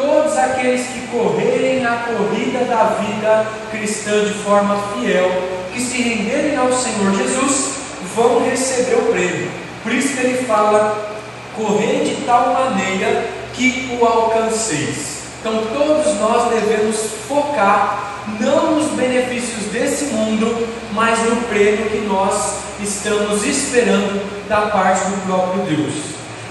Todos 0.00 0.34
aqueles 0.38 0.86
que 0.86 1.08
correrem 1.08 1.82
na 1.82 1.96
corrida 1.96 2.64
da 2.64 2.84
vida 3.00 3.46
cristã 3.70 4.24
de 4.24 4.32
forma 4.32 4.74
fiel, 4.94 5.30
que 5.74 5.80
se 5.80 6.00
renderem 6.00 6.56
ao 6.56 6.72
Senhor 6.72 7.14
Jesus, 7.14 7.74
vão 8.16 8.42
receber 8.48 8.94
o 8.94 9.12
prêmio. 9.12 9.50
Por 9.82 9.92
isso 9.92 10.16
que 10.16 10.26
ele 10.26 10.44
fala: 10.44 11.18
correr 11.54 12.04
de 12.04 12.24
tal 12.24 12.54
maneira 12.54 13.26
que 13.52 13.98
o 14.00 14.06
alcanceis. 14.06 15.20
Então 15.38 15.64
todos 15.70 16.18
nós 16.18 16.48
devemos 16.48 16.96
focar 17.28 18.14
não 18.40 18.76
nos 18.76 18.92
benefícios 18.92 19.66
desse 19.66 20.06
mundo, 20.14 20.66
mas 20.94 21.18
no 21.28 21.36
prêmio 21.42 21.90
que 21.90 21.98
nós 22.06 22.54
estamos 22.80 23.44
esperando 23.44 24.48
da 24.48 24.62
parte 24.62 25.04
do 25.10 25.26
próprio 25.26 25.62
Deus. 25.64 25.94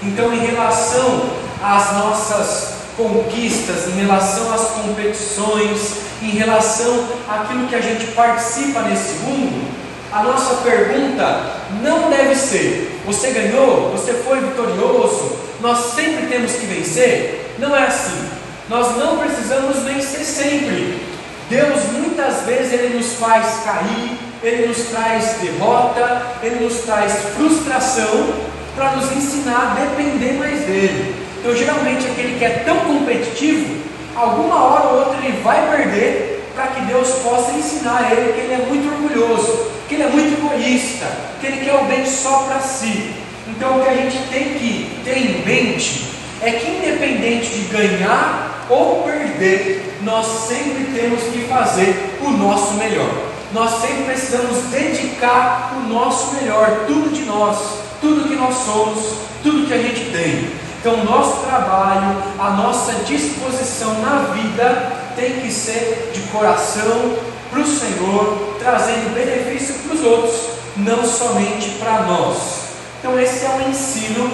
Então, 0.02 0.32
em 0.32 0.46
relação 0.46 1.30
às 1.62 1.92
nossas 1.92 2.79
conquistas, 3.08 3.88
em 3.88 4.00
relação 4.00 4.52
às 4.52 4.70
competições, 4.72 5.94
em 6.22 6.30
relação 6.30 7.08
àquilo 7.28 7.66
que 7.66 7.74
a 7.74 7.80
gente 7.80 8.12
participa 8.12 8.82
nesse 8.82 9.14
mundo, 9.24 9.70
a 10.12 10.22
nossa 10.22 10.56
pergunta 10.56 11.56
não 11.82 12.10
deve 12.10 12.34
ser: 12.34 13.00
você 13.06 13.30
ganhou? 13.30 13.90
Você 13.92 14.12
foi 14.12 14.40
vitorioso? 14.40 15.38
Nós 15.60 15.94
sempre 15.94 16.26
temos 16.26 16.52
que 16.52 16.66
vencer? 16.66 17.54
Não 17.58 17.74
é 17.74 17.86
assim. 17.86 18.28
Nós 18.68 18.96
não 18.96 19.18
precisamos 19.18 19.78
vencer 19.78 20.24
sempre. 20.24 21.00
Deus 21.48 21.80
muitas 21.92 22.42
vezes 22.42 22.72
ele 22.72 22.96
nos 22.96 23.14
faz 23.14 23.64
cair, 23.64 24.16
ele 24.42 24.68
nos 24.68 24.78
traz 24.86 25.36
derrota, 25.42 26.22
ele 26.42 26.64
nos 26.64 26.82
traz 26.82 27.12
frustração 27.36 28.34
para 28.76 28.92
nos 28.92 29.10
ensinar 29.12 29.76
a 29.76 29.84
depender 29.84 30.34
mais 30.34 30.60
dele. 30.60 31.19
Então, 31.40 31.56
geralmente, 31.56 32.06
aquele 32.06 32.38
que 32.38 32.44
é 32.44 32.62
tão 32.66 32.80
competitivo, 32.80 33.76
alguma 34.14 34.62
hora 34.62 34.88
ou 34.88 34.98
outra 35.00 35.24
ele 35.24 35.40
vai 35.42 35.74
perder 35.74 36.44
para 36.54 36.66
que 36.66 36.82
Deus 36.82 37.08
possa 37.22 37.52
ensinar 37.52 38.04
a 38.04 38.12
ele 38.12 38.34
que 38.34 38.40
ele 38.40 38.52
é 38.52 38.66
muito 38.68 38.86
orgulhoso, 38.92 39.70
que 39.88 39.94
ele 39.94 40.02
é 40.02 40.08
muito 40.10 40.38
egoísta, 40.38 41.06
que 41.40 41.46
ele 41.46 41.64
quer 41.64 41.74
o 41.76 41.84
bem 41.84 42.04
só 42.04 42.40
para 42.40 42.60
si. 42.60 43.14
Então, 43.48 43.78
o 43.78 43.82
que 43.82 43.88
a 43.88 43.94
gente 43.94 44.18
tem 44.28 44.44
que 44.58 45.00
ter 45.02 45.16
em 45.16 45.44
mente 45.46 46.10
é 46.42 46.50
que, 46.52 46.70
independente 46.70 47.48
de 47.48 47.64
ganhar 47.72 48.66
ou 48.68 49.02
perder, 49.02 49.98
nós 50.02 50.26
sempre 50.46 50.92
temos 50.94 51.22
que 51.22 51.46
fazer 51.48 52.18
o 52.20 52.30
nosso 52.30 52.74
melhor. 52.74 53.10
Nós 53.52 53.80
sempre 53.80 54.04
precisamos 54.04 54.64
dedicar 54.70 55.72
o 55.76 55.88
nosso 55.88 56.34
melhor, 56.34 56.84
tudo 56.86 57.10
de 57.12 57.22
nós, 57.22 57.58
tudo 58.00 58.28
que 58.28 58.36
nós 58.36 58.54
somos, 58.64 59.14
tudo 59.42 59.66
que 59.66 59.74
a 59.74 59.78
gente 59.78 60.10
tem. 60.12 60.69
Então, 60.80 61.04
nosso 61.04 61.44
trabalho, 61.44 62.16
a 62.38 62.50
nossa 62.52 63.04
disposição 63.04 64.00
na 64.00 64.32
vida 64.32 64.92
tem 65.14 65.40
que 65.40 65.52
ser 65.52 66.10
de 66.14 66.22
coração 66.32 67.16
para 67.50 67.60
o 67.60 67.66
Senhor, 67.66 68.56
trazendo 68.58 69.14
benefício 69.14 69.74
para 69.74 69.94
os 69.94 70.02
outros, 70.02 70.40
não 70.78 71.04
somente 71.04 71.72
para 71.72 72.04
nós. 72.04 72.60
Então, 72.98 73.20
esse 73.20 73.44
é 73.44 73.50
um 73.50 73.68
ensino 73.68 74.24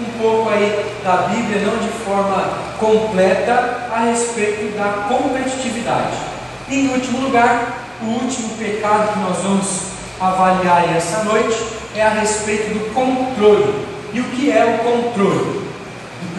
um 0.00 0.18
pouco 0.20 0.48
aí 0.48 0.84
da 1.04 1.28
Bíblia, 1.28 1.60
não 1.60 1.76
de 1.76 1.88
forma 2.04 2.50
completa, 2.80 3.88
a 3.94 4.00
respeito 4.00 4.76
da 4.76 5.06
competitividade. 5.06 6.16
E 6.68 6.80
em 6.80 6.88
último 6.94 7.20
lugar, 7.20 7.86
o 8.02 8.06
último 8.06 8.56
pecado 8.56 9.12
que 9.12 9.18
nós 9.20 9.38
vamos 9.38 9.66
avaliar 10.20 10.96
essa 10.96 11.22
noite 11.22 11.56
é 11.94 12.02
a 12.02 12.08
respeito 12.08 12.74
do 12.74 12.92
controle. 12.92 13.86
E 14.12 14.18
o 14.18 14.24
que 14.24 14.50
é 14.50 14.64
o 14.64 14.84
controle? 14.84 15.61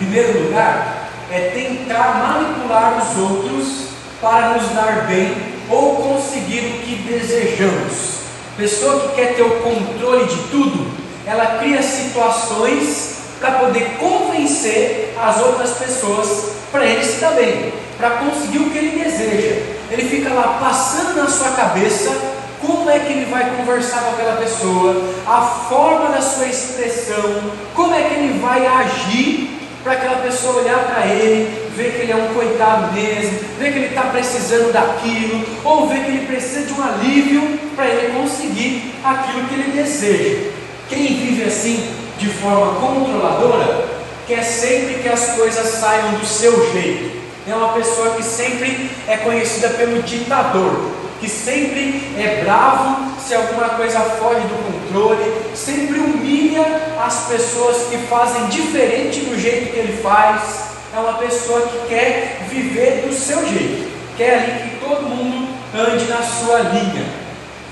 Primeiro 0.04 0.44
lugar, 0.44 1.08
é 1.32 1.52
tentar 1.52 2.28
manipular 2.28 3.02
os 3.02 3.18
outros 3.18 3.88
para 4.22 4.50
nos 4.50 4.68
dar 4.72 5.08
bem 5.08 5.34
ou 5.70 5.96
conseguir 5.96 6.60
o 6.60 6.80
que 6.80 6.96
desejamos. 7.08 8.18
Pessoa 8.58 9.00
que 9.00 9.16
quer 9.16 9.34
ter 9.34 9.44
o 9.44 9.62
controle 9.62 10.26
de 10.26 10.36
tudo, 10.52 10.92
ela 11.26 11.58
cria 11.58 11.82
situações 11.82 13.14
para 13.40 13.52
poder 13.52 13.96
convencer 13.98 15.16
as 15.24 15.42
outras 15.42 15.72
pessoas 15.78 16.50
para 16.70 16.86
ele 16.86 17.06
se 17.06 17.22
dar 17.22 17.32
bem, 17.32 17.74
para 17.98 18.10
conseguir 18.18 18.60
o 18.60 18.70
que 18.72 18.78
ele 18.78 19.04
deseja. 19.04 19.62
Ele 19.90 20.10
fica 20.10 20.34
lá 20.34 20.58
passando 20.60 21.16
na 21.16 21.30
sua 21.30 21.52
cabeça 21.52 22.12
como 22.60 22.90
é 22.90 23.00
que 23.00 23.14
ele 23.14 23.32
vai 23.32 23.56
conversar 23.56 24.02
com 24.02 24.12
aquela 24.12 24.36
pessoa, 24.36 25.02
a 25.26 25.42
forma 25.70 26.10
da 26.10 26.22
sua 26.22 26.48
expressão, 26.48 27.42
como 27.74 27.96
é 27.96 28.04
que 28.04 28.14
ele 28.16 28.40
vai 28.40 28.68
agir 28.68 29.53
para 29.84 29.94
aquela 29.94 30.22
pessoa 30.22 30.62
olhar 30.62 30.86
para 30.86 31.08
ele, 31.08 31.70
ver 31.76 31.92
que 31.92 32.02
ele 32.02 32.12
é 32.12 32.16
um 32.16 32.34
coitado 32.34 32.94
mesmo, 32.94 33.40
ver 33.60 33.74
que 33.74 33.80
ele 33.80 33.88
está 33.88 34.04
precisando 34.04 34.72
daquilo, 34.72 35.46
ou 35.64 35.88
ver 35.88 36.06
que 36.06 36.12
ele 36.12 36.26
precisa 36.26 36.66
de 36.66 36.74
um 36.74 36.84
alívio 36.84 37.60
para 37.76 37.88
ele 37.88 38.14
conseguir 38.18 38.94
aquilo 39.04 39.48
que 39.48 39.54
ele 39.56 39.72
deseja. 39.72 40.52
Quem 40.88 41.08
vive 41.08 41.44
assim 41.44 41.90
de 42.18 42.28
forma 42.30 42.80
controladora, 42.80 43.86
quer 44.26 44.44
sempre 44.44 44.96
que 44.96 45.10
as 45.10 45.34
coisas 45.36 45.68
saiam 45.68 46.14
do 46.14 46.26
seu 46.26 46.72
jeito. 46.72 47.23
É 47.46 47.54
uma 47.54 47.74
pessoa 47.74 48.16
que 48.16 48.24
sempre 48.24 48.90
é 49.08 49.18
conhecida 49.18 49.70
pelo 49.70 50.02
ditador, 50.02 50.92
que 51.20 51.28
sempre 51.28 52.14
é 52.18 52.42
bravo 52.44 53.14
se 53.20 53.34
alguma 53.34 53.70
coisa 53.70 54.00
foge 54.00 54.42
do 54.42 54.72
controle, 54.72 55.56
sempre 55.56 56.00
humilha 56.00 56.64
as 57.06 57.28
pessoas 57.28 57.88
que 57.90 57.98
fazem 58.08 58.48
diferente 58.48 59.22
do 59.22 59.40
jeito 59.40 59.72
que 59.74 59.80
ele 59.80 60.02
faz. 60.02 60.74
É 60.96 61.00
uma 61.00 61.14
pessoa 61.14 61.62
que 61.62 61.88
quer 61.88 62.46
viver 62.50 63.06
do 63.08 63.14
seu 63.14 63.46
jeito, 63.48 63.92
quer 64.16 64.36
ali 64.36 64.70
que 64.70 64.86
todo 64.86 65.10
mundo 65.10 65.50
ande 65.74 66.06
na 66.06 66.22
sua 66.22 66.60
linha. 66.60 67.06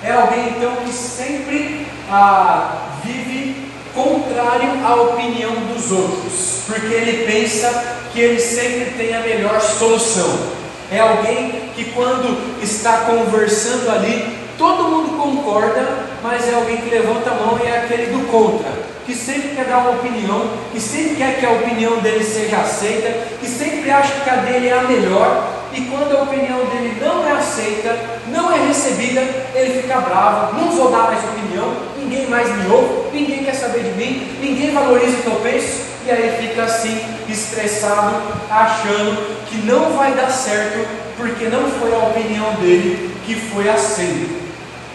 É 0.03 0.11
alguém 0.11 0.55
então 0.57 0.77
que 0.77 0.91
sempre 0.91 1.85
ah, 2.09 2.87
vive 3.03 3.71
contrário 3.93 4.85
à 4.85 4.95
opinião 4.95 5.51
dos 5.73 5.91
outros, 5.91 6.59
porque 6.65 6.93
ele 6.93 7.25
pensa 7.25 7.97
que 8.13 8.19
ele 8.19 8.39
sempre 8.39 8.91
tem 8.97 9.15
a 9.15 9.21
melhor 9.21 9.59
solução. 9.61 10.61
É 10.91 10.99
alguém 10.99 11.71
que, 11.75 11.85
quando 11.85 12.61
está 12.61 13.05
conversando 13.05 13.89
ali, 13.89 14.37
todo 14.57 14.89
mundo 14.89 15.17
concorda, 15.17 16.05
mas 16.21 16.47
é 16.47 16.53
alguém 16.53 16.77
que 16.77 16.89
levanta 16.89 17.31
a 17.31 17.35
mão 17.35 17.59
e 17.63 17.67
é 17.67 17.77
aquele 17.79 18.11
do 18.11 18.27
contra. 18.29 18.91
que 19.05 19.15
sempre 19.15 19.55
quer 19.55 19.65
dar 19.65 19.79
uma 19.79 19.91
opinião, 19.91 20.51
que 20.71 20.79
sempre 20.79 21.15
quer 21.15 21.39
que 21.39 21.45
a 21.45 21.51
opinião 21.51 21.97
dele 21.97 22.23
seja 22.23 22.57
aceita, 22.57 23.09
que 23.39 23.47
sempre 23.47 23.89
acha 23.89 24.13
que 24.21 24.29
a 24.29 24.35
dele 24.35 24.69
é 24.69 24.73
a 24.73 24.83
melhor, 24.83 25.60
e 25.73 25.81
quando 25.85 26.17
a 26.17 26.23
opinião 26.23 26.65
dele 26.65 26.97
não 26.99 27.25
é 27.25 27.31
aceita, 27.31 27.97
não 28.27 28.51
é 28.51 28.67
recebida, 28.67 29.21
ele 29.55 29.81
fica 29.81 29.99
bravo, 30.01 30.55
não 30.57 30.71
vou 30.71 30.91
dar 30.91 31.03
mais 31.03 31.23
opinião, 31.23 31.73
ninguém 31.97 32.27
mais 32.27 32.47
me 32.57 32.69
ouve, 32.69 33.17
ninguém 33.17 33.43
quer 33.43 33.55
saber 33.55 33.83
de 33.83 33.91
mim, 33.91 34.37
ninguém 34.41 34.73
valoriza 34.73 35.17
o 35.17 35.21
que 35.21 35.27
eu 35.27 35.35
penso, 35.35 35.81
e 36.05 36.11
aí 36.11 36.35
fica 36.41 36.63
assim, 36.63 36.99
estressado, 37.29 38.15
achando 38.49 39.45
que 39.47 39.57
não 39.65 39.93
vai 39.93 40.13
dar 40.13 40.29
certo, 40.29 40.85
porque 41.15 41.45
não 41.45 41.69
foi 41.71 41.93
a 41.93 41.99
opinião 41.99 42.53
dele 42.55 43.15
que 43.25 43.35
foi 43.35 43.69
aceita. 43.69 44.41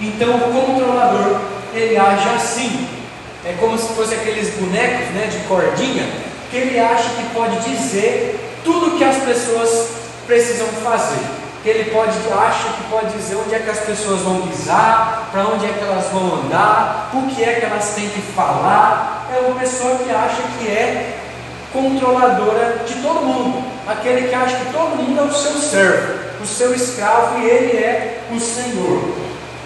Então 0.00 0.36
o 0.36 0.52
controlador, 0.52 1.40
ele 1.72 1.96
age 1.96 2.28
assim, 2.34 2.86
é 3.44 3.54
como 3.58 3.78
se 3.78 3.94
fosse 3.94 4.14
aqueles 4.14 4.50
bonecos 4.54 5.06
né, 5.14 5.28
de 5.30 5.38
cordinha, 5.46 6.06
que 6.50 6.56
ele 6.56 6.78
acha 6.78 7.08
que 7.10 7.34
pode 7.34 7.58
dizer 7.60 8.38
tudo 8.64 8.98
que 8.98 9.04
as 9.04 9.16
pessoas 9.18 9.95
precisam 10.26 10.66
fazer. 10.82 11.24
Que 11.62 11.70
ele 11.70 11.90
pode, 11.90 12.12
acha 12.32 12.68
que 12.74 12.84
pode 12.90 13.12
dizer 13.12 13.36
onde 13.36 13.54
é 13.54 13.58
que 13.58 13.70
as 13.70 13.80
pessoas 13.80 14.20
vão 14.20 14.46
pisar, 14.46 15.28
para 15.32 15.48
onde 15.48 15.66
é 15.66 15.72
que 15.72 15.82
elas 15.82 16.06
vão 16.12 16.44
andar, 16.44 17.10
o 17.12 17.26
que 17.26 17.42
é 17.42 17.54
que 17.54 17.64
elas 17.64 17.92
têm 17.94 18.08
que 18.08 18.22
falar. 18.34 19.26
É 19.34 19.40
uma 19.40 19.58
pessoa 19.58 19.96
que 19.98 20.10
acha 20.10 20.42
que 20.58 20.68
é 20.68 21.18
controladora 21.72 22.84
de 22.86 22.94
todo 23.02 23.26
mundo, 23.26 23.64
aquele 23.86 24.28
que 24.28 24.34
acha 24.34 24.56
que 24.56 24.72
todo 24.72 24.96
mundo 24.96 25.20
é 25.20 25.24
o 25.24 25.32
seu 25.32 25.52
servo, 25.52 26.14
o 26.40 26.46
seu 26.46 26.72
escravo 26.74 27.40
e 27.40 27.46
ele 27.46 27.76
é 27.78 28.20
o 28.30 28.38
Senhor. 28.38 29.16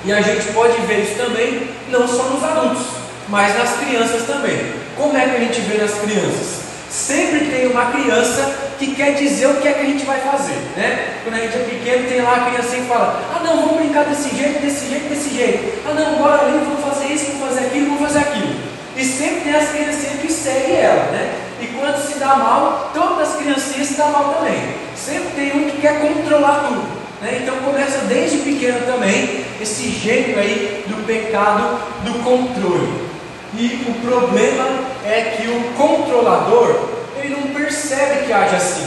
E 0.05 0.13
a 0.13 0.23
gente 0.23 0.53
pode 0.55 0.81
ver 0.83 1.01
isso 1.01 1.17
também, 1.17 1.71
não 1.89 2.09
só 2.09 2.23
nos 2.25 2.43
adultos, 2.43 2.87
mas 3.29 3.57
nas 3.59 3.77
crianças 3.77 4.27
também. 4.27 4.73
Como 4.97 5.17
é 5.17 5.29
que 5.29 5.37
a 5.37 5.41
gente 5.41 5.61
vê 5.61 5.79
nas 5.79 5.93
crianças? 5.93 6.61
Sempre 6.91 7.47
tem 7.47 7.67
uma 7.67 7.93
criança 7.93 8.70
que 8.81 8.95
quer 8.95 9.13
dizer 9.15 9.47
o 9.47 9.61
que 9.61 9.69
é 9.69 9.75
que 9.75 9.81
a 9.81 9.85
gente 9.85 10.07
vai 10.07 10.19
fazer, 10.21 10.57
né? 10.75 11.21
Quando 11.23 11.35
a 11.35 11.39
gente 11.39 11.55
é 11.55 11.65
pequeno, 11.65 12.09
tem 12.09 12.23
lá 12.23 12.37
a 12.37 12.51
criança 12.51 12.77
que 12.77 12.89
fala: 12.89 13.23
Ah, 13.35 13.41
não, 13.45 13.57
vamos 13.57 13.77
brincar 13.77 14.07
desse 14.07 14.35
jeito, 14.35 14.63
desse 14.63 14.89
jeito, 14.89 15.09
desse 15.11 15.37
jeito. 15.37 15.87
Ah, 15.87 15.93
não, 15.93 16.17
bora 16.17 16.47
ali, 16.47 16.59
vamos 16.65 16.83
fazer 16.83 17.13
isso, 17.13 17.27
vamos 17.27 17.49
fazer 17.49 17.67
aquilo, 17.67 17.87
vamos 17.87 18.03
fazer 18.03 18.19
aquilo. 18.21 18.55
E 18.97 19.05
sempre 19.05 19.41
tem 19.43 19.55
as 19.55 19.69
criancinhas 19.69 20.21
que 20.21 20.33
seguem 20.33 20.77
ela, 20.77 21.05
né? 21.13 21.35
E 21.61 21.67
quando 21.67 21.97
se 22.03 22.19
dá 22.19 22.37
mal, 22.37 22.91
todas 22.95 23.29
as 23.29 23.37
criancinhas 23.37 23.89
se 23.89 23.95
dão 23.95 24.11
mal 24.11 24.35
também. 24.35 24.59
Sempre 24.97 25.29
tem 25.37 25.53
um 25.57 25.71
que 25.71 25.81
quer 25.81 26.01
controlar 26.01 26.65
tudo. 26.69 27.01
Né? 27.21 27.41
Então 27.43 27.57
começa 27.57 27.99
desde 28.07 28.39
pequeno 28.39 28.81
também 28.87 29.45
esse 29.61 29.91
jeito 29.91 30.39
aí 30.39 30.85
do 30.89 31.07
pecado 31.07 31.79
do 32.03 32.25
controle. 32.25 33.11
E 33.55 33.85
o 33.89 33.95
problema 34.07 34.67
é 35.05 35.37
que 35.37 35.49
o 35.49 35.73
controlador, 35.77 37.00
ele 37.21 37.37
não 37.37 37.55
percebe 37.55 38.27
que 38.27 38.33
age 38.33 38.57
assim. 38.57 38.87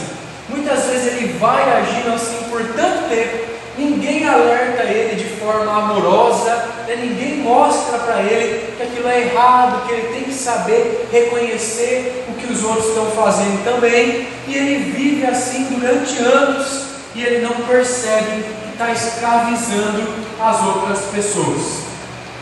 Muitas 0.49 0.85
vezes 0.85 1.07
ele 1.07 1.37
vai 1.39 1.63
agindo 1.79 2.13
assim 2.13 2.49
por 2.49 2.61
tanto 2.73 3.09
tempo, 3.09 3.53
ninguém 3.77 4.27
alerta 4.27 4.83
ele 4.83 5.15
de 5.15 5.29
forma 5.39 5.71
amorosa, 5.71 6.53
né? 6.87 6.95
ninguém 6.95 7.37
mostra 7.37 7.97
para 7.99 8.21
ele 8.21 8.73
que 8.77 8.83
aquilo 8.83 9.07
é 9.07 9.21
errado, 9.21 9.87
que 9.87 9.93
ele 9.93 10.13
tem 10.13 10.23
que 10.23 10.33
saber 10.33 11.07
reconhecer 11.11 12.25
o 12.29 12.33
que 12.33 12.51
os 12.51 12.63
outros 12.63 12.89
estão 12.89 13.05
fazendo 13.11 13.63
também, 13.63 14.27
e 14.47 14.55
ele 14.55 14.91
vive 14.91 15.25
assim 15.25 15.65
durante 15.71 16.17
anos 16.19 16.83
e 17.15 17.23
ele 17.23 17.45
não 17.45 17.53
percebe 17.65 18.43
que 18.43 18.71
está 18.71 18.91
escravizando 18.91 20.03
as 20.39 20.63
outras 20.63 20.99
pessoas. 21.13 21.83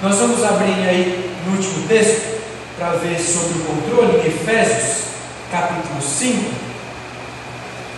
Nós 0.01 0.17
vamos 0.17 0.43
abrir 0.43 0.87
aí 0.87 1.31
no 1.45 1.57
último 1.57 1.87
texto 1.87 2.41
para 2.77 2.93
ver 2.93 3.19
sobre 3.19 3.59
o 3.59 3.65
controle, 3.65 4.21
em 4.21 4.27
Efésios, 4.27 5.10
capítulo 5.51 6.01
5, 6.01 6.51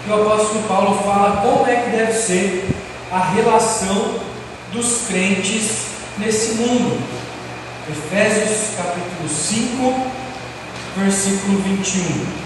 que 0.03 0.11
o 0.11 0.13
apóstolo 0.15 0.63
Paulo 0.67 1.03
fala 1.03 1.41
como 1.41 1.67
é 1.67 1.75
que 1.75 1.91
deve 1.91 2.13
ser 2.13 2.67
a 3.11 3.19
relação 3.19 4.15
dos 4.71 5.05
crentes 5.07 5.85
nesse 6.17 6.55
mundo. 6.55 6.99
Efésios 7.87 8.75
capítulo 8.75 9.29
5, 9.29 10.11
versículo 10.97 11.59
21. 11.59 12.43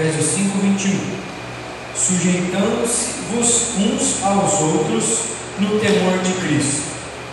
Efésios 0.00 0.26
5, 0.34 0.49
21. 0.60 0.98
Sujeitando-vos 1.94 3.76
uns 3.78 4.22
aos 4.22 4.60
outros 4.60 5.18
no 5.58 5.78
temor 5.80 6.18
de 6.18 6.32
Cristo. 6.34 6.82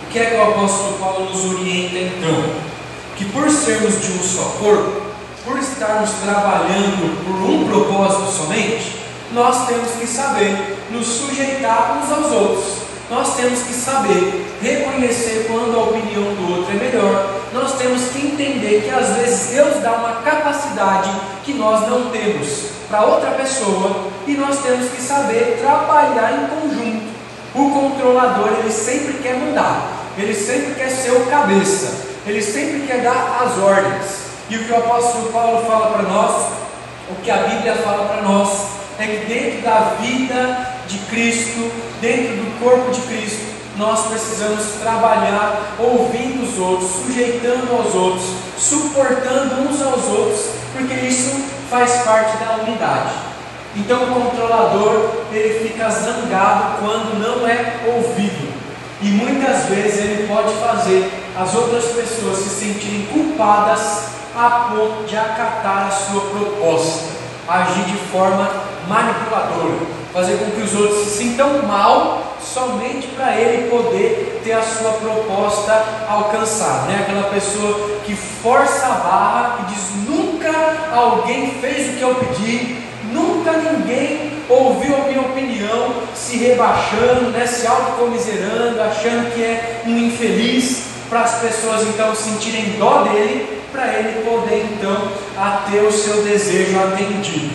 O 0.04 0.10
que 0.10 0.18
é 0.18 0.26
que 0.26 0.36
o 0.36 0.42
apóstolo 0.42 0.98
Paulo 0.98 1.30
nos 1.30 1.44
orienta 1.44 1.98
então? 1.98 2.68
Que 3.16 3.24
por 3.26 3.50
sermos 3.50 4.00
de 4.00 4.12
um 4.12 4.22
só 4.22 4.56
corpo, 4.58 5.02
por 5.44 5.58
estarmos 5.58 6.10
trabalhando 6.22 7.24
por 7.24 7.50
um 7.50 7.68
propósito 7.68 8.30
somente, 8.30 8.96
nós 9.32 9.66
temos 9.66 9.90
que 9.92 10.06
saber 10.06 10.78
nos 10.90 11.06
sujeitar 11.06 11.98
uns 11.98 12.12
aos 12.12 12.32
outros. 12.32 12.78
Nós 13.10 13.36
temos 13.36 13.60
que 13.62 13.72
saber 13.72 14.46
reconhecer 14.60 15.46
quando 15.48 15.78
a 15.78 15.84
opinião 15.84 16.34
do 16.34 16.58
outro 16.58 16.74
é 16.74 16.84
melhor. 16.84 17.37
Nós 17.52 17.76
temos 17.78 18.08
que 18.10 18.26
entender 18.26 18.82
que 18.82 18.90
às 18.90 19.16
vezes 19.16 19.50
Deus 19.50 19.82
dá 19.82 19.92
uma 19.92 20.22
capacidade 20.22 21.10
que 21.44 21.54
nós 21.54 21.88
não 21.88 22.10
temos 22.10 22.78
para 22.88 23.04
outra 23.04 23.30
pessoa 23.30 24.08
e 24.26 24.32
nós 24.34 24.58
temos 24.62 24.90
que 24.90 25.00
saber 25.00 25.58
trabalhar 25.60 26.32
em 26.32 26.46
conjunto. 26.48 27.08
O 27.54 27.70
controlador, 27.70 28.48
ele 28.58 28.70
sempre 28.70 29.14
quer 29.22 29.34
mudar, 29.34 30.04
ele 30.18 30.34
sempre 30.34 30.74
quer 30.74 30.90
ser 30.90 31.12
o 31.12 31.26
cabeça, 31.26 32.06
ele 32.26 32.42
sempre 32.42 32.86
quer 32.86 33.02
dar 33.02 33.42
as 33.42 33.58
ordens. 33.58 34.28
E 34.50 34.56
o 34.56 34.64
que 34.64 34.72
o 34.72 34.76
apóstolo 34.76 35.32
Paulo 35.32 35.64
fala 35.66 35.90
para 35.90 36.02
nós, 36.02 36.52
o 37.10 37.14
que 37.22 37.30
a 37.30 37.38
Bíblia 37.38 37.74
fala 37.76 38.06
para 38.06 38.22
nós, 38.22 38.78
é 38.98 39.06
que 39.06 39.26
dentro 39.26 39.62
da 39.62 39.96
vida 40.00 40.74
de 40.86 40.98
Cristo, 40.98 41.70
dentro 42.00 42.36
do 42.36 42.60
corpo 42.60 42.90
de 42.90 43.00
Cristo, 43.02 43.47
nós 43.78 44.08
precisamos 44.08 44.64
trabalhar 44.80 45.76
ouvindo 45.78 46.42
os 46.42 46.58
outros, 46.58 46.90
sujeitando 46.90 47.72
aos 47.72 47.94
outros, 47.94 48.26
suportando 48.58 49.54
uns 49.62 49.80
aos 49.80 50.04
outros, 50.06 50.46
porque 50.72 50.94
isso 50.94 51.40
faz 51.70 52.02
parte 52.02 52.36
da 52.38 52.56
unidade. 52.56 53.12
Então 53.76 54.02
o 54.02 54.20
controlador 54.20 55.10
ele 55.32 55.68
fica 55.68 55.88
zangado 55.88 56.78
quando 56.80 57.18
não 57.20 57.46
é 57.46 57.76
ouvido. 57.86 58.48
E 59.00 59.10
muitas 59.10 59.66
vezes 59.66 59.98
ele 60.00 60.26
pode 60.26 60.52
fazer 60.54 61.08
as 61.38 61.54
outras 61.54 61.84
pessoas 61.84 62.38
se 62.38 62.48
sentirem 62.48 63.06
culpadas 63.06 64.08
a 64.36 64.70
ponto 64.70 65.06
de 65.06 65.16
acatar 65.16 65.86
a 65.86 65.90
sua 65.90 66.20
proposta, 66.22 67.10
agir 67.46 67.84
de 67.84 67.96
forma 68.10 68.50
manipuladora, 68.88 69.97
fazer 70.12 70.38
com 70.38 70.50
que 70.50 70.62
os 70.62 70.74
outros 70.74 71.04
se 71.04 71.18
sintam 71.18 71.62
mal 71.62 72.36
somente 72.40 73.08
para 73.08 73.36
ele 73.36 73.68
poder 73.68 74.40
ter 74.42 74.52
a 74.52 74.62
sua 74.62 74.92
proposta 74.92 75.84
alcançada. 76.08 76.86
Né? 76.86 77.00
Aquela 77.00 77.24
pessoa 77.24 77.98
que 78.04 78.14
força 78.14 78.86
a 78.86 78.90
barra 78.90 79.58
e 79.60 79.74
diz: 79.74 80.08
nunca 80.08 80.50
alguém 80.94 81.52
fez 81.60 81.90
o 81.90 81.98
que 81.98 82.02
eu 82.02 82.14
pedi, 82.14 82.76
nunca 83.12 83.52
ninguém 83.52 84.32
ouviu 84.48 84.96
a 84.96 85.00
minha 85.00 85.20
opinião, 85.20 85.94
se 86.14 86.38
rebaixando, 86.38 87.30
né? 87.30 87.46
se 87.46 87.66
autocomiserando, 87.66 88.80
achando 88.80 89.34
que 89.34 89.42
é 89.42 89.82
um 89.86 89.98
infeliz, 89.98 90.88
para 91.08 91.20
as 91.20 91.40
pessoas 91.40 91.82
então 91.88 92.14
sentirem 92.14 92.76
dó 92.78 93.02
dele, 93.02 93.62
para 93.72 93.94
ele 93.94 94.22
poder 94.28 94.66
então 94.72 95.10
ter 95.70 95.80
o 95.80 95.92
seu 95.92 96.22
desejo 96.22 96.78
atendido. 96.78 97.50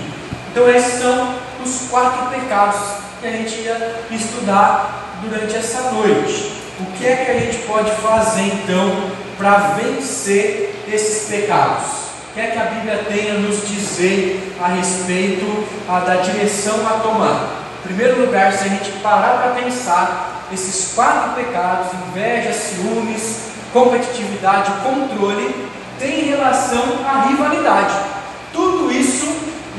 Então 0.51 0.69
esses 0.69 1.01
são 1.01 1.42
os 1.63 1.89
quatro 1.89 2.27
pecados 2.27 2.79
que 3.21 3.27
a 3.27 3.31
gente 3.31 3.55
ia 3.61 4.01
estudar 4.11 5.17
durante 5.21 5.55
essa 5.55 5.91
noite. 5.91 6.51
O 6.79 6.85
que 6.97 7.07
é 7.07 7.15
que 7.15 7.31
a 7.31 7.39
gente 7.39 7.65
pode 7.65 7.91
fazer 7.91 8.41
então 8.41 9.11
para 9.37 9.75
vencer 9.77 10.75
esses 10.91 11.29
pecados? 11.29 11.85
O 12.29 12.33
que 12.33 12.41
é 12.41 12.47
que 12.47 12.57
a 12.57 12.65
Bíblia 12.65 13.05
tem 13.07 13.31
a 13.31 13.35
nos 13.35 13.67
dizer 13.67 14.55
a 14.61 14.67
respeito 14.67 15.45
a, 15.87 15.99
da 15.99 16.15
direção 16.15 16.75
a 16.87 16.99
tomar? 16.99 17.63
Em 17.83 17.87
primeiro 17.87 18.25
lugar, 18.25 18.51
se 18.51 18.65
a 18.65 18.69
gente 18.69 18.91
parar 19.03 19.41
para 19.41 19.61
pensar, 19.61 20.47
esses 20.51 20.93
quatro 20.93 21.31
pecados, 21.33 21.87
inveja, 22.07 22.53
ciúmes, 22.53 23.51
competitividade, 23.71 24.71
controle, 24.83 25.67
tem 25.99 26.25
relação 26.25 26.83
à 27.05 27.27
rivalidade. 27.27 27.93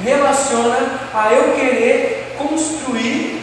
Relaciona 0.05 1.01
a 1.15 1.33
eu 1.33 1.55
querer 1.55 2.35
construir 2.37 3.43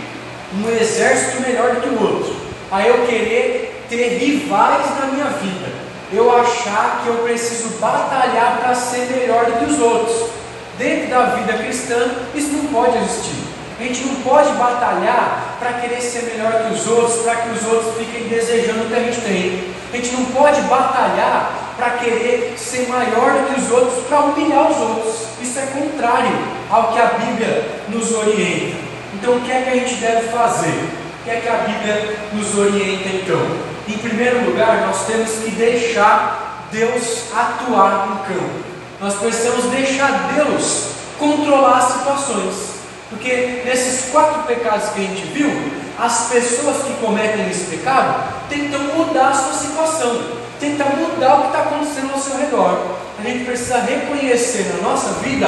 um 0.54 0.70
exército 0.70 1.42
melhor 1.42 1.76
do 1.76 1.82
que 1.82 1.90
o 1.90 2.02
outro, 2.02 2.36
a 2.72 2.86
eu 2.86 3.06
querer 3.08 3.84
ter 3.90 4.20
rivais 4.20 4.86
na 5.00 5.08
minha 5.08 5.26
vida, 5.26 5.70
eu 6.14 6.30
achar 6.38 7.02
que 7.04 7.10
eu 7.10 7.16
preciso 7.24 7.80
batalhar 7.80 8.60
para 8.62 8.76
ser 8.76 9.08
melhor 9.08 9.46
do 9.46 9.60
que 9.60 9.72
os 9.72 9.80
outros. 9.80 10.30
Dentro 10.78 11.10
da 11.10 11.26
vida 11.36 11.54
cristã, 11.54 12.12
isso 12.36 12.52
não 12.52 12.66
pode 12.66 12.98
existir. 12.98 13.44
A 13.80 13.84
gente 13.84 14.06
não 14.06 14.16
pode 14.22 14.52
batalhar 14.54 15.58
para 15.60 15.74
querer 15.74 16.02
ser 16.02 16.24
melhor 16.24 16.52
que 16.64 16.74
os 16.74 16.88
outros, 16.88 17.24
para 17.24 17.36
que 17.38 17.50
os 17.50 17.66
outros 17.66 17.96
fiquem 17.98 18.28
desejando 18.28 18.84
o 18.84 18.88
que 18.88 18.96
a 18.96 19.00
gente 19.00 19.22
tem. 19.22 19.74
A 19.92 19.96
gente 19.96 20.12
não 20.14 20.26
pode 20.26 20.62
batalhar 20.62 21.74
para 21.78 21.90
querer 21.92 22.54
ser 22.58 22.88
maior 22.88 23.48
que 23.48 23.60
os 23.60 23.72
outros, 23.72 24.06
para 24.06 24.20
humilhar 24.20 24.70
os 24.70 24.78
outros. 24.78 25.31
Isso 25.42 25.60
é 25.60 25.66
contrário 25.68 26.38
ao 26.70 26.94
que 26.94 27.00
a 27.00 27.06
Bíblia 27.06 27.82
nos 27.90 28.12
orienta. 28.14 28.78
Então, 29.14 29.36
o 29.36 29.42
que 29.42 29.52
é 29.52 29.62
que 29.62 29.70
a 29.70 29.74
gente 29.74 29.96
deve 29.96 30.28
fazer? 30.30 30.70
O 30.70 31.24
que 31.24 31.30
é 31.30 31.36
que 31.42 31.50
a 31.50 31.58
Bíblia 31.58 32.18
nos 32.34 32.58
orienta 32.58 33.10
então? 33.10 33.72
Em 33.88 33.98
primeiro 33.98 34.46
lugar, 34.46 34.88
nós 34.88 35.06
temos 35.06 35.32
que 35.44 35.52
deixar 35.52 36.68
Deus 36.72 37.26
atuar 37.36 38.08
no 38.08 38.20
campo. 38.20 38.72
Nós 39.00 39.16
precisamos 39.16 39.66
deixar 39.66 40.32
Deus 40.36 40.86
controlar 41.20 41.80
as 41.80 41.94
situações. 41.94 42.71
Porque 43.12 43.62
nesses 43.66 44.10
quatro 44.10 44.44
pecados 44.44 44.90
que 44.90 45.00
a 45.00 45.04
gente 45.04 45.28
viu, 45.28 45.52
as 46.00 46.30
pessoas 46.30 46.78
que 46.84 46.94
cometem 46.94 47.48
esse 47.52 47.66
pecado 47.66 48.24
tentam 48.50 48.80
mudar 48.96 49.30
a 49.30 49.34
sua 49.34 49.54
situação, 49.54 50.22
tentam 50.60 50.88
mudar 50.96 51.36
o 51.36 51.42
que 51.42 51.48
está 51.48 51.60
acontecendo 51.60 52.14
ao 52.14 52.20
seu 52.20 52.38
redor. 52.38 52.96
A 53.20 53.24
gente 53.24 53.46
precisa 53.46 53.80
reconhecer 53.80 54.74
na 54.74 54.90
nossa 54.90 55.10
vida 55.20 55.48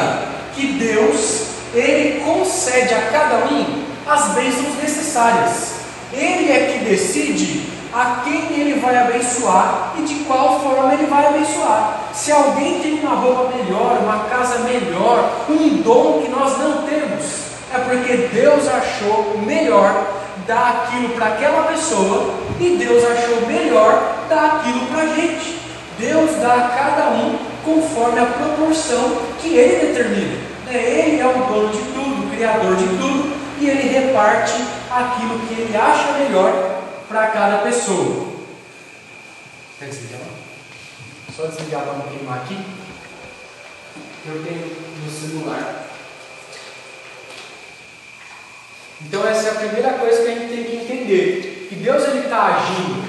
que 0.53 0.73
Deus, 0.73 1.47
Ele 1.73 2.19
concede 2.19 2.93
a 2.93 3.01
cada 3.11 3.45
um 3.45 3.83
as 4.05 4.33
bênçãos 4.33 4.75
necessárias. 4.81 5.73
Ele 6.11 6.51
é 6.51 6.71
que 6.71 6.85
decide 6.85 7.73
a 7.93 8.21
quem 8.23 8.59
ele 8.59 8.79
vai 8.79 8.97
abençoar 8.97 9.93
e 9.97 10.01
de 10.01 10.15
qual 10.25 10.59
forma 10.59 10.93
ele 10.93 11.05
vai 11.05 11.27
abençoar. 11.27 12.01
Se 12.11 12.31
alguém 12.31 12.79
tem 12.79 12.99
uma 12.99 13.15
roupa 13.15 13.55
melhor, 13.55 13.99
uma 14.03 14.25
casa 14.25 14.59
melhor, 14.59 15.45
um 15.47 15.81
dom 15.81 16.23
que 16.23 16.31
nós 16.31 16.57
não 16.57 16.83
temos, 16.83 17.22
é 17.73 17.79
porque 17.79 18.29
Deus 18.31 18.67
achou 18.67 19.39
melhor 19.39 20.05
dar 20.45 20.85
aquilo 20.85 21.09
para 21.09 21.27
aquela 21.27 21.63
pessoa 21.63 22.35
e 22.59 22.75
Deus 22.77 23.03
achou 23.03 23.47
melhor 23.47 24.25
dar 24.29 24.57
aquilo 24.57 24.85
para 24.87 25.01
a 25.01 25.15
gente. 25.15 25.59
Deus 25.97 26.31
dá 26.41 26.53
a 26.53 26.69
cada 26.69 27.09
um 27.11 27.37
conforme 27.63 28.19
a 28.19 28.25
proporção 28.25 29.17
que 29.41 29.55
Ele 29.55 29.87
determina. 29.87 30.37
Né? 30.65 30.75
Ele 30.75 31.19
é 31.19 31.27
o 31.27 31.45
dono 31.45 31.69
de 31.69 31.79
tudo, 31.79 32.27
o 32.27 32.29
criador 32.29 32.75
de 32.75 32.87
tudo, 32.87 33.33
e 33.59 33.69
Ele 33.69 33.89
reparte 33.89 34.63
aquilo 34.91 35.39
que 35.39 35.53
Ele 35.53 35.75
acha 35.75 36.13
melhor 36.13 36.81
para 37.07 37.27
cada 37.27 37.57
pessoa. 37.59 38.27
Quer 39.79 39.85
desligar? 39.85 40.21
Só 41.35 41.47
desligar 41.47 41.83
para 41.83 41.93
não 41.93 42.07
queimar 42.07 42.39
aqui. 42.39 42.57
Eu 44.25 44.43
tenho 44.43 44.75
no 45.03 45.11
celular. 45.11 45.92
Então 49.05 49.27
essa 49.27 49.47
é 49.47 49.51
a 49.51 49.55
primeira 49.55 49.89
coisa 49.93 50.23
que 50.23 50.29
a 50.29 50.35
gente 50.35 50.53
tem 50.53 50.63
que 50.63 50.75
entender, 50.75 51.67
que 51.69 51.75
Deus 51.75 52.03
ele 52.07 52.19
está 52.19 52.55
agindo 52.55 53.03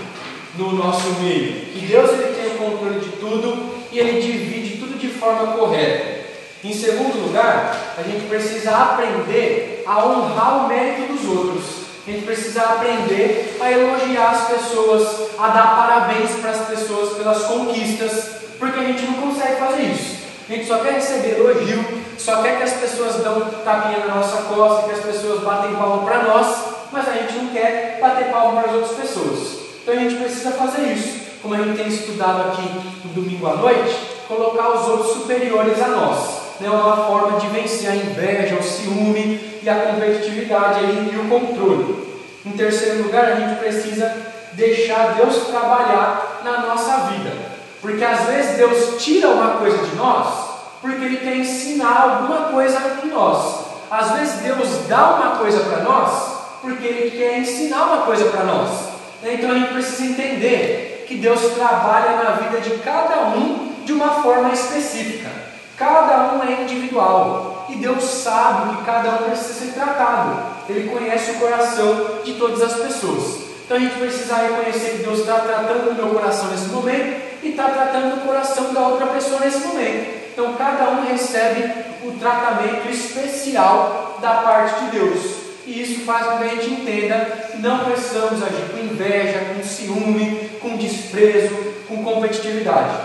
no 0.56 0.72
nosso 0.72 1.08
meio, 1.20 1.66
que 1.72 1.86
Deus 1.86 2.10
ele 2.10 2.34
tem 2.34 2.54
o 2.54 2.58
controle 2.58 3.00
de 3.00 3.10
tudo 3.16 3.74
e 3.90 3.98
ele 3.98 4.20
divide 4.20 4.78
tudo 4.78 4.98
de 4.98 5.08
forma 5.08 5.52
correta. 5.56 6.24
Em 6.62 6.72
segundo 6.72 7.26
lugar, 7.26 7.94
a 7.98 8.02
gente 8.02 8.26
precisa 8.26 8.70
aprender 8.76 9.84
a 9.86 10.04
honrar 10.04 10.64
o 10.64 10.68
mérito 10.68 11.12
dos 11.12 11.24
outros. 11.28 11.64
A 12.06 12.10
gente 12.10 12.24
precisa 12.24 12.62
aprender 12.62 13.56
a 13.60 13.70
elogiar 13.70 14.30
as 14.30 14.48
pessoas, 14.48 15.30
a 15.38 15.48
dar 15.48 15.76
parabéns 15.76 16.30
para 16.40 16.50
as 16.50 16.66
pessoas 16.68 17.16
pelas 17.16 17.44
conquistas, 17.44 18.30
porque 18.58 18.80
a 18.80 18.84
gente 18.84 19.04
não 19.04 19.14
consegue 19.14 19.56
fazer 19.56 19.82
isso. 19.82 20.23
A 20.46 20.52
gente 20.52 20.66
só 20.66 20.78
quer 20.78 20.92
receber 20.94 21.38
elogio, 21.38 21.82
só 22.18 22.42
quer 22.42 22.58
que 22.58 22.64
as 22.64 22.74
pessoas 22.74 23.16
dão 23.16 23.40
tapinha 23.64 24.00
na 24.00 24.16
nossa 24.16 24.42
costa, 24.42 24.88
que 24.88 24.92
as 24.92 25.04
pessoas 25.04 25.40
batem 25.42 25.74
palma 25.74 26.04
para 26.04 26.22
nós, 26.22 26.64
mas 26.92 27.08
a 27.08 27.12
gente 27.12 27.34
não 27.34 27.46
quer 27.48 27.98
bater 27.98 28.26
palma 28.26 28.60
para 28.60 28.70
as 28.70 28.76
outras 28.76 28.96
pessoas. 28.98 29.58
Então 29.82 29.94
a 29.94 29.96
gente 29.98 30.16
precisa 30.16 30.50
fazer 30.52 30.82
isso, 30.92 31.20
como 31.40 31.54
a 31.54 31.58
gente 31.58 31.78
tem 31.78 31.88
estudado 31.88 32.50
aqui 32.50 32.62
no 33.04 33.12
domingo 33.14 33.46
à 33.46 33.56
noite, 33.56 33.96
colocar 34.28 34.68
os 34.70 34.88
outros 34.88 35.12
superiores 35.14 35.80
a 35.82 35.88
nós. 35.88 36.44
É 36.62 36.68
uma 36.70 36.96
forma 37.08 37.40
de 37.40 37.46
vencer 37.48 37.90
a 37.90 37.96
inveja, 37.96 38.56
o 38.56 38.62
ciúme 38.62 39.60
e 39.62 39.68
a 39.68 39.74
competitividade 39.74 40.80
e 40.82 41.16
o 41.18 41.28
controle. 41.28 42.06
Em 42.44 42.52
terceiro 42.52 43.04
lugar, 43.04 43.24
a 43.24 43.34
gente 43.34 43.58
precisa 43.58 44.14
deixar 44.52 45.14
Deus 45.14 45.46
trabalhar 45.48 46.42
na 46.44 46.58
nossa 46.58 47.10
vida. 47.10 47.53
Porque 47.84 48.02
às 48.02 48.20
vezes 48.20 48.56
Deus 48.56 49.04
tira 49.04 49.28
uma 49.28 49.58
coisa 49.58 49.76
de 49.76 49.94
nós 49.94 50.26
porque 50.80 51.04
Ele 51.04 51.18
quer 51.18 51.36
ensinar 51.36 52.00
alguma 52.00 52.48
coisa 52.48 52.78
em 53.04 53.08
nós. 53.08 53.66
Às 53.90 54.12
vezes 54.12 54.40
Deus 54.40 54.86
dá 54.88 55.16
uma 55.16 55.36
coisa 55.36 55.60
para 55.60 55.82
nós 55.82 56.34
porque 56.62 56.86
Ele 56.86 57.10
quer 57.10 57.40
ensinar 57.40 57.84
uma 57.84 58.06
coisa 58.06 58.24
para 58.30 58.44
nós. 58.44 58.70
Então 59.22 59.50
a 59.50 59.54
gente 59.54 59.74
precisa 59.74 60.02
entender 60.02 61.04
que 61.06 61.16
Deus 61.16 61.42
trabalha 61.56 62.22
na 62.22 62.30
vida 62.30 62.58
de 62.62 62.70
cada 62.78 63.26
um 63.36 63.74
de 63.84 63.92
uma 63.92 64.08
forma 64.22 64.50
específica. 64.50 65.28
Cada 65.76 66.32
um 66.32 66.42
é 66.42 66.62
individual 66.62 67.66
e 67.68 67.74
Deus 67.76 68.02
sabe 68.02 68.76
que 68.76 68.84
cada 68.84 69.10
um 69.10 69.28
precisa 69.28 69.52
ser 69.52 69.72
tratado. 69.74 70.42
Ele 70.70 70.88
conhece 70.88 71.32
o 71.32 71.34
coração 71.34 72.20
de 72.24 72.32
todas 72.32 72.62
as 72.62 72.80
pessoas. 72.80 73.44
Então 73.66 73.76
a 73.76 73.80
gente 73.80 73.98
precisa 73.98 74.36
reconhecer 74.36 74.92
que 74.92 75.02
Deus 75.02 75.18
está 75.18 75.40
tratando 75.40 75.90
o 75.90 75.94
meu 75.94 76.14
coração 76.14 76.48
nesse 76.48 76.68
momento 76.68 77.33
e 77.44 77.50
está 77.50 77.68
tratando 77.68 78.16
o 78.16 78.26
coração 78.26 78.72
da 78.72 78.80
outra 78.80 79.06
pessoa 79.08 79.40
nesse 79.40 79.66
momento. 79.66 80.24
Então 80.32 80.54
cada 80.54 80.90
um 80.90 81.04
recebe 81.06 81.70
o 82.02 82.12
tratamento 82.12 82.88
especial 82.88 84.18
da 84.20 84.34
parte 84.36 84.84
de 84.84 84.90
Deus. 84.98 85.44
E 85.66 85.80
isso 85.82 86.04
faz 86.04 86.26
com 86.26 86.38
que 86.38 86.44
a 86.44 86.48
gente 86.48 86.70
entenda 86.70 87.24
que 87.50 87.58
não 87.58 87.84
precisamos 87.84 88.42
agir 88.42 88.70
com 88.70 88.78
inveja, 88.78 89.54
com 89.54 89.62
ciúme, 89.62 90.50
com 90.60 90.76
desprezo, 90.76 91.54
com 91.88 92.02
competitividade. 92.02 92.96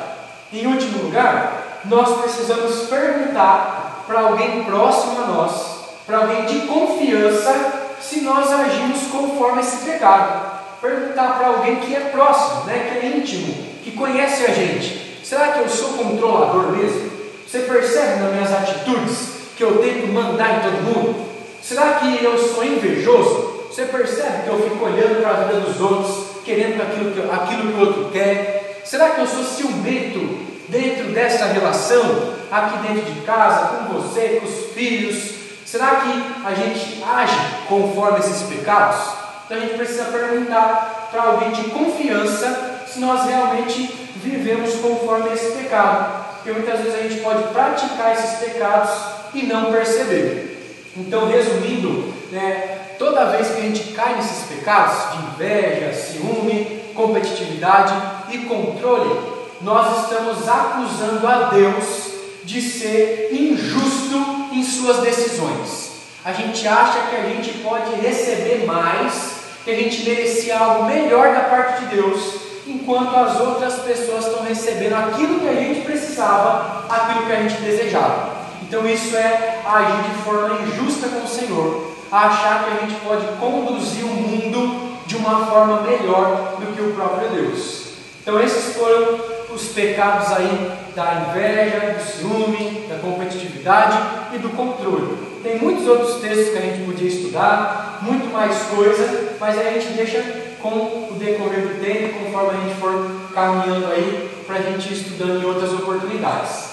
Em 0.52 0.66
último 0.68 1.04
lugar, 1.04 1.82
nós 1.86 2.22
precisamos 2.22 2.90
perguntar 2.90 4.04
para 4.08 4.22
alguém 4.22 4.64
próximo 4.64 5.22
a 5.22 5.28
nós, 5.28 5.80
para 6.06 6.18
alguém 6.18 6.46
de 6.46 6.68
confiança, 6.68 7.94
se 8.02 8.22
nós 8.22 8.52
agimos 8.52 9.04
conforme 9.12 9.62
esse 9.62 9.86
pecado. 9.86 10.50
Perguntar 10.82 11.38
para 11.38 11.48
alguém 11.48 11.76
que 11.78 11.96
é 11.96 12.00
próximo, 12.00 12.64
né, 12.66 12.90
que 12.90 13.06
é 13.06 13.18
íntimo, 13.18 13.69
que 13.84 13.92
conhece 13.92 14.46
a 14.46 14.54
gente. 14.54 15.20
Será 15.24 15.50
que 15.50 15.60
eu 15.60 15.70
sou 15.70 15.94
controlador 15.94 16.72
mesmo? 16.72 17.10
Você 17.48 17.60
percebe 17.60 18.22
nas 18.22 18.34
minhas 18.34 18.54
atitudes 18.54 19.30
que 19.56 19.64
eu 19.64 19.78
tento 19.80 20.08
mandar 20.08 20.58
em 20.58 20.62
todo 20.62 20.84
mundo? 20.84 21.30
Será 21.62 21.96
que 21.96 22.24
eu 22.24 22.38
sou 22.38 22.64
invejoso? 22.64 23.66
Você 23.70 23.86
percebe 23.86 24.44
que 24.44 24.50
eu 24.50 24.70
fico 24.70 24.86
olhando 24.86 25.22
para 25.22 25.32
a 25.32 25.44
vida 25.46 25.60
dos 25.60 25.80
outros, 25.80 26.42
querendo 26.44 26.82
aquilo 26.82 27.12
que, 27.12 27.22
aquilo 27.32 27.72
que 27.72 27.78
o 27.78 27.80
outro 27.80 28.10
quer? 28.12 28.82
Será 28.84 29.12
que 29.12 29.22
eu 29.22 29.28
sou 29.28 29.44
ciumento 29.44 30.48
dentro 30.68 31.12
dessa 31.12 31.46
relação, 31.46 32.34
aqui 32.52 32.88
dentro 32.88 33.12
de 33.12 33.22
casa, 33.22 33.68
com 33.68 33.94
você, 33.94 34.40
com 34.40 34.48
os 34.48 34.74
filhos? 34.74 35.34
Será 35.66 35.98
que 35.98 36.24
a 36.46 36.54
gente 36.56 37.04
age 37.04 37.38
conforme 37.68 38.20
esses 38.20 38.42
pecados? 38.44 39.00
Então 39.46 39.58
a 39.58 39.62
gente 39.62 39.76
precisa 39.76 40.06
perguntar 40.06 41.10
para 41.12 41.24
alguém 41.24 41.52
de 41.52 41.64
confiança 41.70 42.79
se 42.92 43.00
nós 43.00 43.26
realmente 43.26 44.10
vivemos 44.16 44.76
conforme 44.76 45.34
esse 45.34 45.52
pecado. 45.52 46.26
Porque 46.36 46.52
muitas 46.52 46.80
vezes 46.80 46.96
a 46.96 47.04
gente 47.08 47.22
pode 47.22 47.44
praticar 47.54 48.14
esses 48.14 48.40
pecados 48.40 48.90
e 49.34 49.44
não 49.44 49.72
perceber. 49.72 50.80
Então, 50.98 51.28
resumindo, 51.28 52.14
né, 52.32 52.78
toda 52.98 53.32
vez 53.32 53.50
que 53.50 53.60
a 53.60 53.64
gente 53.64 53.94
cai 53.94 54.16
nesses 54.16 54.48
pecados 54.48 55.12
de 55.12 55.26
inveja, 55.28 55.94
ciúme, 55.94 56.84
competitividade 56.96 57.94
e 58.32 58.40
controle, 58.40 59.40
nós 59.62 60.04
estamos 60.04 60.48
acusando 60.48 61.28
a 61.28 61.50
Deus 61.50 62.10
de 62.44 62.62
ser 62.62 63.30
injusto 63.32 64.50
em 64.52 64.64
suas 64.64 64.98
decisões. 64.98 65.90
A 66.24 66.34
gente 66.34 66.68
acha 66.68 67.08
que 67.10 67.16
a 67.16 67.24
gente 67.24 67.60
pode 67.60 67.96
receber 67.96 68.66
mais, 68.66 69.40
que 69.64 69.72
a 69.72 69.76
gente 69.76 70.04
merecia 70.04 70.58
algo 70.58 70.86
melhor 70.86 71.34
da 71.34 71.42
parte 71.42 71.86
de 71.86 71.96
Deus, 71.96 72.39
enquanto 72.70 73.16
as 73.16 73.40
outras 73.40 73.76
pessoas 73.80 74.28
estão 74.28 74.44
recebendo 74.44 74.94
aquilo 74.94 75.40
que 75.40 75.48
a 75.48 75.56
gente 75.56 75.82
precisava, 75.82 76.86
aquilo 76.90 77.26
que 77.26 77.32
a 77.32 77.42
gente 77.42 77.62
desejava. 77.62 78.40
Então 78.62 78.88
isso 78.88 79.18
é 79.18 79.62
agir 79.66 80.10
de 80.10 80.22
forma 80.22 80.60
injusta 80.62 81.10
com 81.10 81.26
o 81.26 81.28
Senhor, 81.28 81.92
achar 82.12 82.66
que 82.66 82.78
a 82.78 82.82
gente 82.86 83.00
pode 83.02 83.26
conduzir 83.40 84.06
o 84.06 84.10
mundo 84.10 84.98
de 85.06 85.16
uma 85.16 85.48
forma 85.48 85.82
melhor 85.82 86.58
do 86.60 86.76
que 86.76 86.82
o 86.82 86.94
próprio 86.94 87.30
Deus. 87.30 87.90
Então 88.22 88.40
esses 88.40 88.76
foram 88.76 89.20
os 89.50 89.70
pecados 89.70 90.32
aí 90.34 90.72
da 90.96 91.30
inveja, 91.30 91.96
do 91.98 92.04
ciúme, 92.04 92.86
da 92.88 93.00
competitividade 93.00 93.98
e 94.36 94.38
do 94.38 94.50
controle. 94.50 95.18
Tem 95.42 95.58
muitos 95.58 95.88
outros 95.88 96.22
textos 96.22 96.50
que 96.50 96.58
a 96.58 96.62
gente 96.62 96.86
podia 96.86 97.08
estudar, 97.08 98.00
muito 98.02 98.32
mais 98.32 98.56
coisa, 98.64 99.36
mas 99.40 99.58
a 99.58 99.64
gente 99.64 99.88
deixa 99.94 100.49
com 100.62 101.10
o 101.12 101.16
decorrer 101.18 101.62
do 101.62 101.82
tempo, 101.82 102.26
conforme 102.26 102.58
a 102.58 102.62
gente 102.64 102.80
for 102.80 103.32
caminhando 103.34 103.88
aí, 103.88 104.30
para 104.46 104.58
a 104.58 104.62
gente 104.62 104.90
ir 104.90 104.98
estudando 104.98 105.42
em 105.42 105.46
outras 105.46 105.74
oportunidades. 105.74 106.70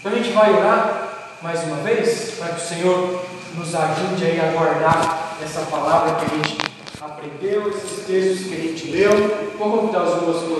Então 0.00 0.12
a 0.12 0.14
gente 0.14 0.30
vai 0.32 0.54
orar 0.54 1.08
mais 1.42 1.62
uma 1.64 1.76
vez, 1.76 2.34
para 2.38 2.48
que 2.48 2.60
o 2.60 2.66
Senhor 2.66 3.24
nos 3.56 3.74
ajude 3.74 4.24
aí 4.24 4.40
a 4.40 4.52
guardar 4.52 5.36
essa 5.42 5.62
palavra 5.62 6.16
que 6.16 6.24
a 6.24 6.36
gente 6.36 6.58
aprendeu, 7.00 7.68
esses 7.68 8.06
textos 8.06 8.46
que 8.48 8.54
a 8.54 8.58
gente 8.58 8.90
leu. 8.90 9.50
Vou 9.58 9.78
convidar 9.78 10.02
os 10.02 10.16
irmãos 10.16 10.48